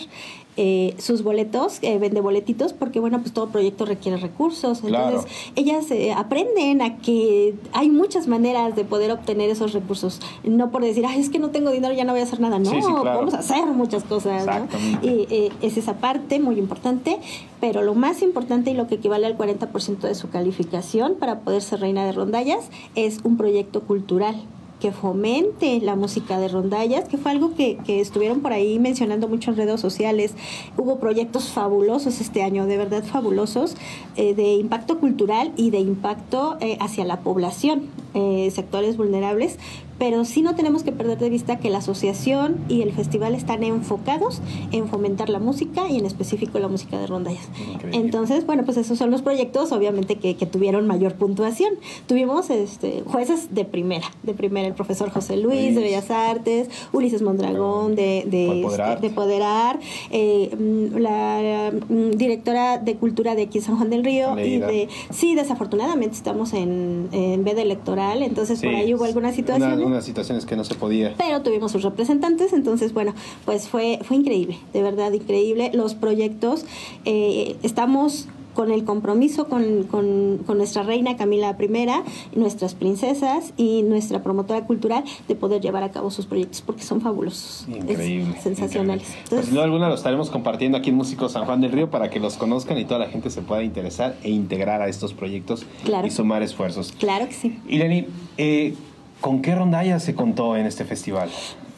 [0.57, 4.81] Eh, sus boletos, eh, vende boletitos, porque bueno, pues todo proyecto requiere recursos.
[4.81, 5.19] Claro.
[5.19, 10.19] Entonces, ellas eh, aprenden a que hay muchas maneras de poder obtener esos recursos.
[10.43, 12.59] No por decir, Ay, es que no tengo dinero, ya no voy a hacer nada.
[12.59, 13.19] No, Sí, sí, claro.
[13.19, 14.45] vamos a hacer muchas cosas.
[14.45, 14.67] ¿no?
[15.01, 17.19] Y eh, es esa parte muy importante,
[17.61, 21.61] pero lo más importante y lo que equivale al 40% de su calificación para poder
[21.61, 24.35] ser reina de rondallas es un proyecto cultural
[24.79, 29.27] que fomente la música de rondallas, que fue algo que, que estuvieron por ahí mencionando
[29.27, 30.35] mucho en redes sociales.
[30.77, 33.75] Hubo proyectos fabulosos este año, de verdad fabulosos,
[34.15, 39.57] eh, de impacto cultural y de impacto eh, hacia la población, eh, sectores vulnerables,
[39.99, 43.63] pero sí no tenemos que perder de vista que la asociación y el festival están
[43.63, 44.41] enfocados
[44.71, 47.47] en fomentar la música y en específico la música de rondallas.
[47.73, 47.97] Increíble.
[47.97, 51.73] Entonces, bueno, pues esos son los proyectos, obviamente, que, que tuvieron mayor puntuación.
[52.07, 55.75] Tuvimos este, jueces de primera, de primera, el profesor José Luis, Luis.
[55.75, 58.95] de Bellas Artes, Ulises Mondragón, de, de, Poderar.
[58.95, 59.79] este, de Poderar,
[60.11, 64.89] eh, mm, la mm, directora de Cultura de aquí San Juan del Río, y de,
[65.09, 70.05] sí, desafortunadamente estamos en, en veda electoral, entonces por ahí hubo algunas una- situaciones unas
[70.05, 71.13] situaciones que no se podía.
[71.17, 73.13] pero tuvimos sus representantes, entonces bueno,
[73.45, 75.71] pues fue, fue increíble, de verdad increíble.
[75.73, 76.65] Los proyectos,
[77.05, 83.83] eh, estamos con el compromiso con, con- con nuestra reina Camila I, nuestras princesas y
[83.83, 88.35] nuestra promotora cultural de poder llevar a cabo sus proyectos porque son fabulosos, Es Increíble.
[88.41, 89.03] sensacionales.
[89.03, 89.05] increíble.
[89.05, 91.91] Pues Entonces, sin duda alguna lo estaremos compartiendo aquí en Músicos San Juan del Río
[91.91, 95.13] para que los conozcan y toda la gente se pueda interesar e integrar a estos
[95.13, 96.07] proyectos Claro.
[96.07, 96.93] y sumar esfuerzos.
[96.97, 97.59] claro que sí.
[97.69, 98.07] Y Lenny,
[98.39, 98.73] eh,
[99.21, 101.29] ¿con qué rondalla se contó en este festival?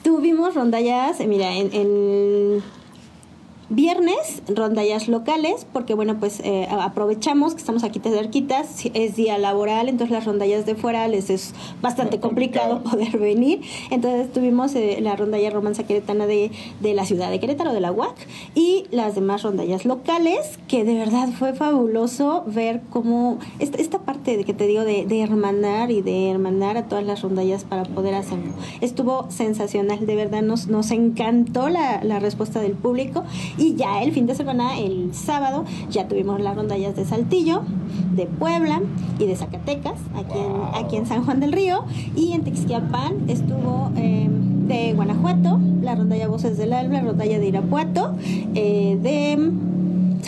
[0.03, 2.63] Tuvimos rondallas, mira, en, en
[3.69, 9.89] viernes, rondallas locales, porque bueno, pues eh, aprovechamos que estamos aquí cerquitas, es día laboral,
[9.89, 12.83] entonces las rondallas de fuera les es bastante complicado, complicado.
[12.89, 13.61] poder venir.
[13.91, 17.91] Entonces tuvimos eh, la rondalla romanza queretana de, de la ciudad de Querétaro, de la
[17.91, 18.15] UAC,
[18.55, 24.37] y las demás rondallas locales, que de verdad fue fabuloso ver cómo esta, esta parte
[24.37, 27.83] de que te digo de, de hermanar y de hermanar a todas las rondallas para
[27.83, 28.53] poder hacerlo.
[28.81, 33.23] Estuvo sensacional, de verdad nos, nos encantó la, la respuesta del público
[33.59, 37.61] y ya el fin de semana, el sábado, ya tuvimos las rondallas de Saltillo,
[38.15, 38.81] de Puebla
[39.19, 40.69] y de Zacatecas, aquí, Wow.
[40.73, 41.83] en, aquí en San Juan del Río,
[42.15, 44.27] y en Texquiapan estuvo eh,
[44.67, 48.15] de Guanajuato, la rondalla Voces del Alma, la rondalla de Irapuato,
[48.55, 49.51] eh, de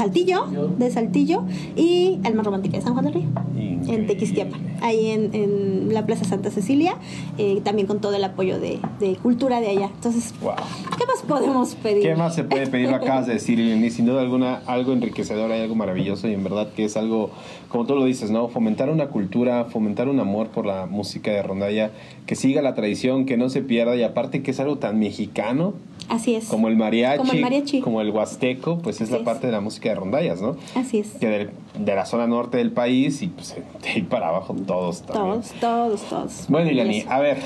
[0.06, 0.46] Saltillo,
[0.80, 1.44] de Saltillo
[1.76, 4.08] y Alma Romántica de San Juan del Río en Increíble.
[4.08, 6.96] Tequisquiapan, ahí en, en la Plaza Santa Cecilia,
[7.38, 9.90] eh, también con todo el apoyo de, de cultura de allá.
[9.94, 10.54] Entonces, Wow.
[10.98, 12.02] ¿qué más podemos pedir?
[12.02, 12.90] ¿Qué más se puede pedir?
[12.90, 13.92] Lo acabas de decir, Lenny.
[13.92, 17.30] Sin duda alguna, algo enriquecedor, hay algo maravilloso y en verdad que es algo,
[17.70, 18.48] como tú lo dices, ¿no?
[18.48, 21.92] Fomentar una cultura, fomentar un amor por la música de rondalla,
[22.26, 25.74] que siga la tradición, que no se pierda y aparte que es algo tan mexicano
[26.10, 26.46] Así es.
[26.48, 27.80] como el mariachi, Como el mariachi.
[27.82, 29.24] como el huasteco, pues es Así la es.
[29.24, 30.58] parte de la música de rondallas, ¿no?
[30.76, 31.12] Así es.
[31.20, 31.50] Que
[31.80, 35.42] de, la zona norte del país y pues de ahí para abajo todos también.
[35.42, 36.46] Todos, todos, todos.
[36.50, 37.38] Bueno, Ilani, a ver,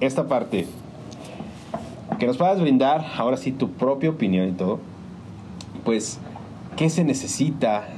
[0.00, 0.66] esta parte.
[2.18, 4.80] Que nos puedas brindar ahora sí tu propia opinión y todo.
[5.84, 6.18] Pues,
[6.76, 7.88] ¿qué se necesita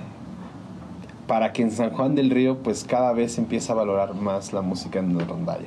[1.26, 4.52] para que en San Juan del Río pues cada vez se empiece a valorar más
[4.52, 5.66] la música en la rondalla?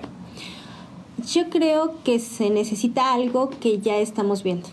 [1.28, 4.67] Yo creo que se necesita algo que ya estamos viendo,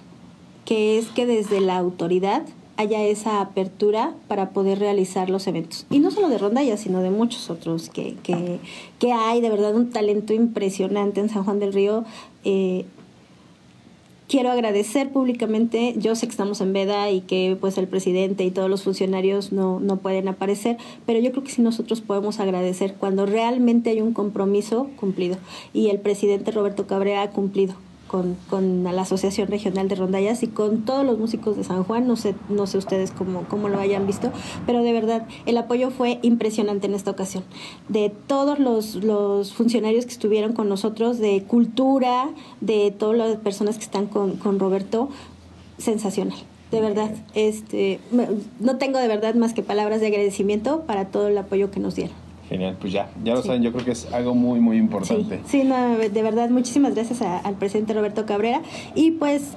[0.64, 2.42] que es que desde la autoridad
[2.76, 5.86] haya esa apertura para poder realizar los eventos.
[5.90, 8.58] Y no solo de Rondalla, sino de muchos otros que, que,
[8.98, 12.04] que hay, de verdad, un talento impresionante en San Juan del Río.
[12.44, 12.86] Eh,
[14.32, 18.50] quiero agradecer públicamente, yo sé que estamos en veda y que pues el presidente y
[18.50, 22.94] todos los funcionarios no, no pueden aparecer, pero yo creo que sí nosotros podemos agradecer
[22.94, 25.36] cuando realmente hay un compromiso cumplido
[25.74, 27.74] y el presidente Roberto Cabrera ha cumplido
[28.12, 32.06] con, con la Asociación Regional de Rondallas y con todos los músicos de San Juan.
[32.06, 34.30] No sé, no sé ustedes cómo, cómo lo hayan visto,
[34.66, 37.42] pero de verdad el apoyo fue impresionante en esta ocasión.
[37.88, 42.28] De todos los, los funcionarios que estuvieron con nosotros, de cultura,
[42.60, 45.08] de todas las personas que están con, con Roberto,
[45.78, 46.38] sensacional.
[46.70, 47.98] De verdad, este,
[48.60, 51.94] no tengo de verdad más que palabras de agradecimiento para todo el apoyo que nos
[51.94, 52.21] dieron.
[52.52, 53.48] Genial, pues ya, ya lo sí.
[53.48, 55.40] saben, yo creo que es algo muy, muy importante.
[55.46, 58.62] Sí, sí no, de verdad, muchísimas gracias a, al presidente Roberto Cabrera
[58.94, 59.52] y pues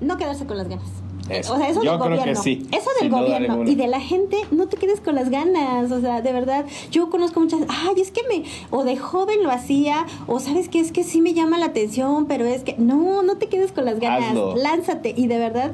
[0.00, 0.88] no quedarse con las ganas.
[1.28, 1.54] Eso.
[1.54, 2.32] O sea, eso yo del creo gobierno.
[2.32, 2.66] que sí.
[2.72, 5.90] Eso del gobierno y de la gente, no te quedes con las ganas.
[5.90, 9.50] O sea, de verdad, yo conozco muchas, ay, es que me, o de joven lo
[9.50, 13.22] hacía, o sabes que es que sí me llama la atención, pero es que, no,
[13.22, 14.30] no te quedes con las ganas.
[14.30, 14.56] Hazlo.
[14.56, 15.72] Lánzate y de verdad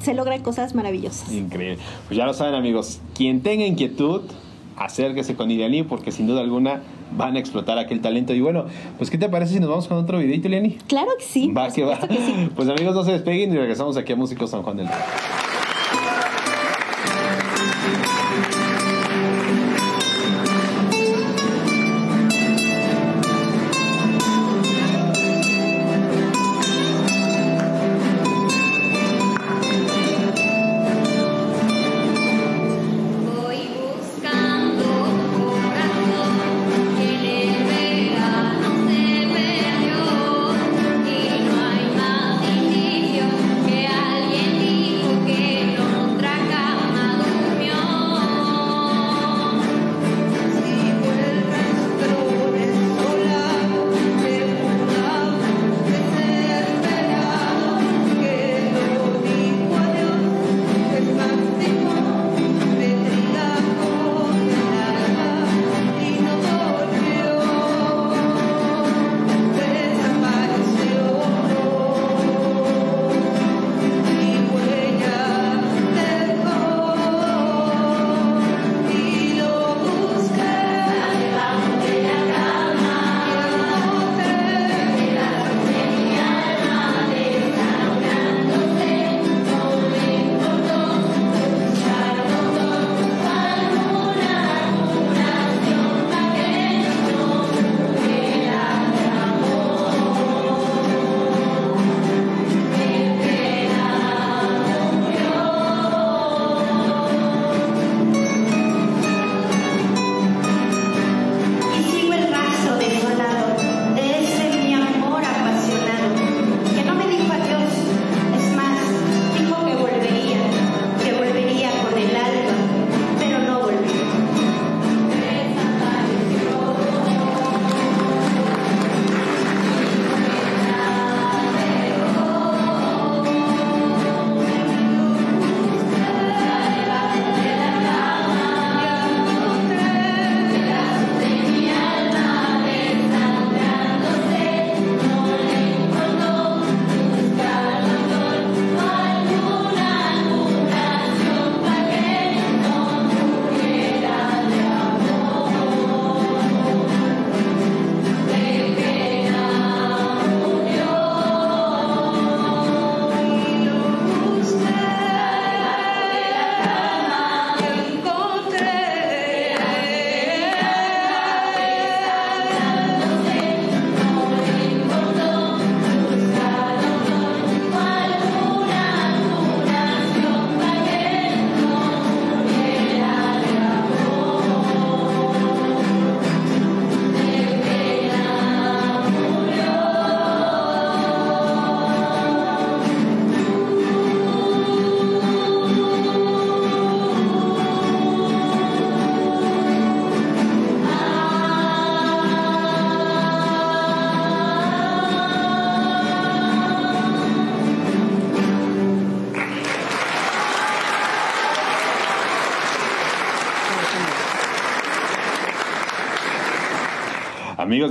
[0.00, 1.32] se logran cosas maravillosas.
[1.32, 1.78] Increíble.
[2.06, 3.00] Pues ya lo saben, amigos.
[3.14, 4.22] Quien tenga inquietud,
[4.76, 6.82] acérquese con Iliani porque sin duda alguna
[7.16, 8.34] van a explotar aquel talento.
[8.34, 8.66] Y bueno,
[8.98, 10.78] pues ¿qué te parece si nos vamos con otro videito, Iliani?
[10.86, 11.50] Claro que sí.
[11.50, 11.98] Va que va.
[11.98, 12.50] que sí.
[12.56, 14.96] Pues amigos, no se despeguen y regresamos aquí a Músicos San Juan del Río.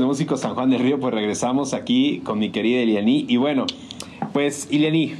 [0.06, 3.26] Músicos San Juan del Río, pues regresamos aquí con mi querida Iliani.
[3.28, 3.66] Y bueno,
[4.34, 5.14] pues Iliani,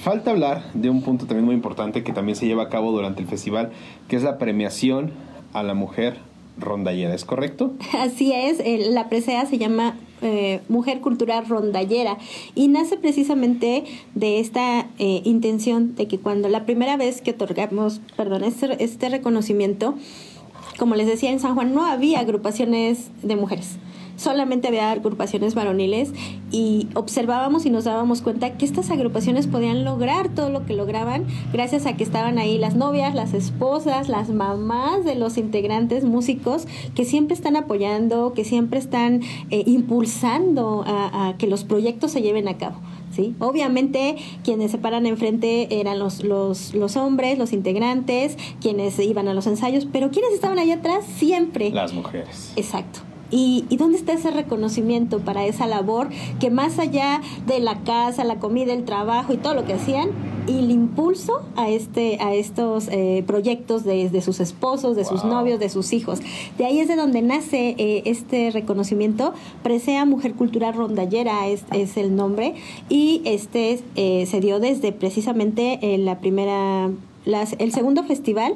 [0.00, 3.22] falta hablar de un punto también muy importante que también se lleva a cabo durante
[3.22, 3.70] el festival,
[4.08, 5.12] que es la premiación
[5.52, 6.18] a la mujer
[6.58, 7.72] rondallera, ¿es correcto?
[7.98, 12.18] Así es, el- la presea se llama eh, Mujer Cultural Rondallera
[12.54, 13.84] y nace precisamente
[14.14, 19.08] de esta eh, intención de que cuando la primera vez que otorgamos, perdón, este, este
[19.08, 19.94] reconocimiento,
[20.78, 23.78] como les decía, en San Juan no había agrupaciones de mujeres.
[24.20, 26.12] Solamente había agrupaciones varoniles
[26.52, 31.24] y observábamos y nos dábamos cuenta que estas agrupaciones podían lograr todo lo que lograban
[31.54, 36.66] gracias a que estaban ahí las novias, las esposas, las mamás de los integrantes músicos
[36.94, 42.20] que siempre están apoyando, que siempre están eh, impulsando a, a que los proyectos se
[42.20, 42.76] lleven a cabo.
[43.10, 43.34] ¿sí?
[43.38, 49.32] Obviamente quienes se paran enfrente eran los, los, los hombres, los integrantes, quienes iban a
[49.32, 51.70] los ensayos, pero quienes estaban allá atrás siempre.
[51.70, 52.52] Las mujeres.
[52.56, 53.00] Exacto.
[53.30, 56.08] ¿Y, ¿Y dónde está ese reconocimiento para esa labor
[56.40, 60.08] que más allá de la casa, la comida, el trabajo y todo lo que hacían,
[60.46, 65.22] y el impulso a este a estos eh, proyectos de, de sus esposos, de sus
[65.24, 66.18] novios, de sus hijos.
[66.58, 69.32] De ahí es de donde nace eh, este reconocimiento.
[69.62, 72.54] Presea Mujer Cultural Rondallera es, es el nombre
[72.88, 76.90] y este eh, se dio desde precisamente la primera
[77.26, 78.54] las- el segundo festival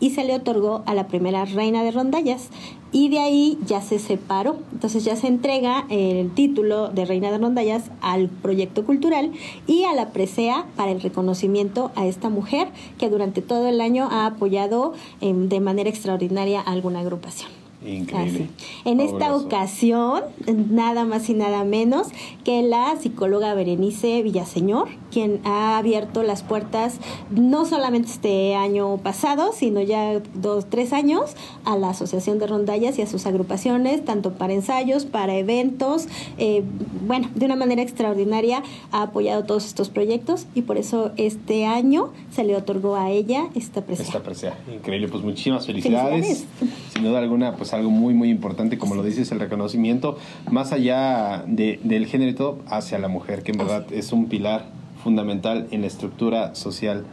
[0.00, 2.48] y se le otorgó a la primera reina de rondallas
[2.92, 4.56] y de ahí ya se separó.
[4.72, 9.32] Entonces ya se entrega el título de reina de rondallas al proyecto cultural
[9.66, 12.68] y a la presea para el reconocimiento a esta mujer
[12.98, 17.55] que durante todo el año ha apoyado em, de manera extraordinaria a alguna agrupación.
[17.86, 18.48] Increíble.
[18.56, 18.68] Así.
[18.84, 20.22] En esta ocasión,
[20.70, 22.08] nada más y nada menos
[22.44, 26.98] que la psicóloga Berenice Villaseñor, quien ha abierto las puertas
[27.30, 31.34] no solamente este año pasado, sino ya dos, tres años
[31.64, 36.08] a la Asociación de Rondallas y a sus agrupaciones, tanto para ensayos, para eventos.
[36.38, 36.62] eh,
[37.06, 42.10] bueno, de una manera extraordinaria ha apoyado todos estos proyectos y por eso este año
[42.30, 44.16] se le otorgó a ella esta presencia.
[44.16, 44.58] Esta presea.
[44.72, 46.46] Increíble, pues muchísimas felicidades.
[46.58, 46.92] Felicidades.
[46.92, 50.18] Sin duda alguna, pues algo muy, muy importante, como lo dices, el reconocimiento,
[50.50, 54.26] más allá de- del género y todo, hacia la mujer, que en verdad es un
[54.26, 54.64] pilar
[55.02, 57.04] fundamental en la estructura social,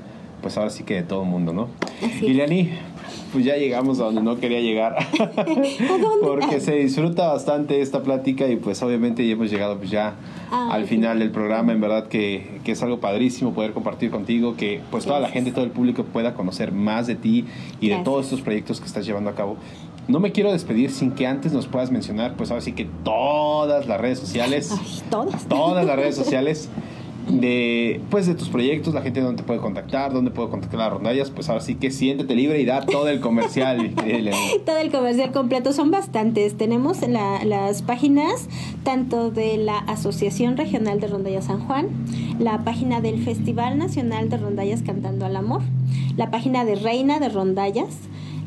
[0.41, 1.67] pues ahora sí que de todo el mundo, ¿no?
[2.21, 2.69] Ileani,
[3.31, 4.95] pues ya llegamos a donde no quería llegar,
[6.21, 10.15] porque se disfruta bastante esta plática y pues obviamente ya hemos llegado pues ya
[10.51, 14.55] Ay, al final del programa, en verdad que, que es algo padrísimo poder compartir contigo,
[14.55, 17.45] que pues toda la gente, todo el público pueda conocer más de ti
[17.79, 19.57] y de todos estos proyectos que estás llevando a cabo.
[20.07, 23.87] No me quiero despedir sin que antes nos puedas mencionar, pues ahora sí que todas
[23.87, 25.47] las redes sociales, Ay, todas.
[25.47, 26.69] todas las redes sociales
[27.29, 30.89] de pues de tus proyectos, la gente donde te puede contactar, donde puede contactar a
[30.89, 33.91] rondallas, pues ahora sí que siéntete libre y da todo el comercial.
[34.65, 36.57] Todo el comercial completo son bastantes.
[36.57, 38.49] Tenemos la- las páginas
[38.83, 41.87] tanto de la Asociación Regional de Rondallas San Juan,
[42.39, 45.61] la página del Festival Nacional de Rondallas Cantando al Amor,
[46.17, 47.87] la página de Reina de Rondallas,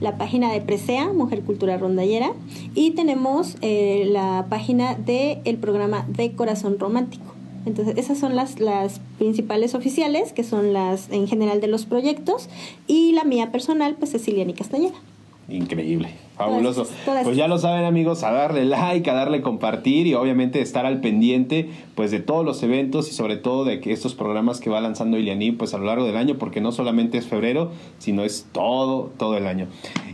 [0.01, 2.33] la página de Presea, Mujer Cultura Rondallera,
[2.75, 7.35] y tenemos eh, la página del programa de Corazón Romántico.
[7.67, 12.49] Entonces, esas son las, las principales oficiales, que son las en general de los proyectos,
[12.87, 14.95] y la mía personal, pues Ceciliani Castañeda.
[15.49, 16.83] Increíble, fabuloso.
[16.85, 20.61] Todas- todas- Pues ya lo saben amigos, a darle like, a darle compartir y obviamente
[20.61, 24.61] estar al pendiente pues de todos los eventos y sobre todo de que estos programas
[24.61, 27.71] que va lanzando Iliani pues a lo largo del año porque no solamente es febrero,
[27.99, 29.67] sino es todo, todo el año.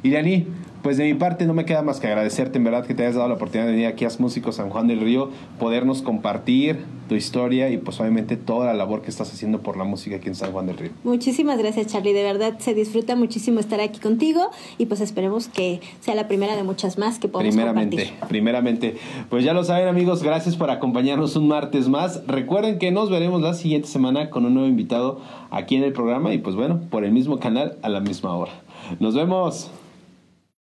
[0.04, 0.46] Iliani,
[0.82, 3.14] pues de mi parte no me queda más que agradecerte en verdad que te hayas
[3.14, 7.14] dado la oportunidad de venir aquí a Músicos San Juan del Río, podernos compartir tu
[7.14, 10.34] historia y pues obviamente toda la labor que estás haciendo por la música aquí en
[10.34, 10.90] San Juan del Río.
[11.04, 12.12] Muchísimas gracias, Charlie.
[12.12, 16.56] De verdad se disfruta muchísimo estar aquí contigo y pues esperemos que sea la primera
[16.56, 18.28] de muchas más que podamos Primeramente, compartir.
[18.28, 18.96] primeramente.
[19.28, 22.22] Pues ya lo saben amigos, gracias por acompañarnos un martes más.
[22.26, 26.32] Recuerden que nos veremos la siguiente semana con un nuevo invitado aquí en el programa
[26.32, 28.52] y pues bueno, por el mismo canal a la misma hora.
[29.00, 29.70] Nos vemos.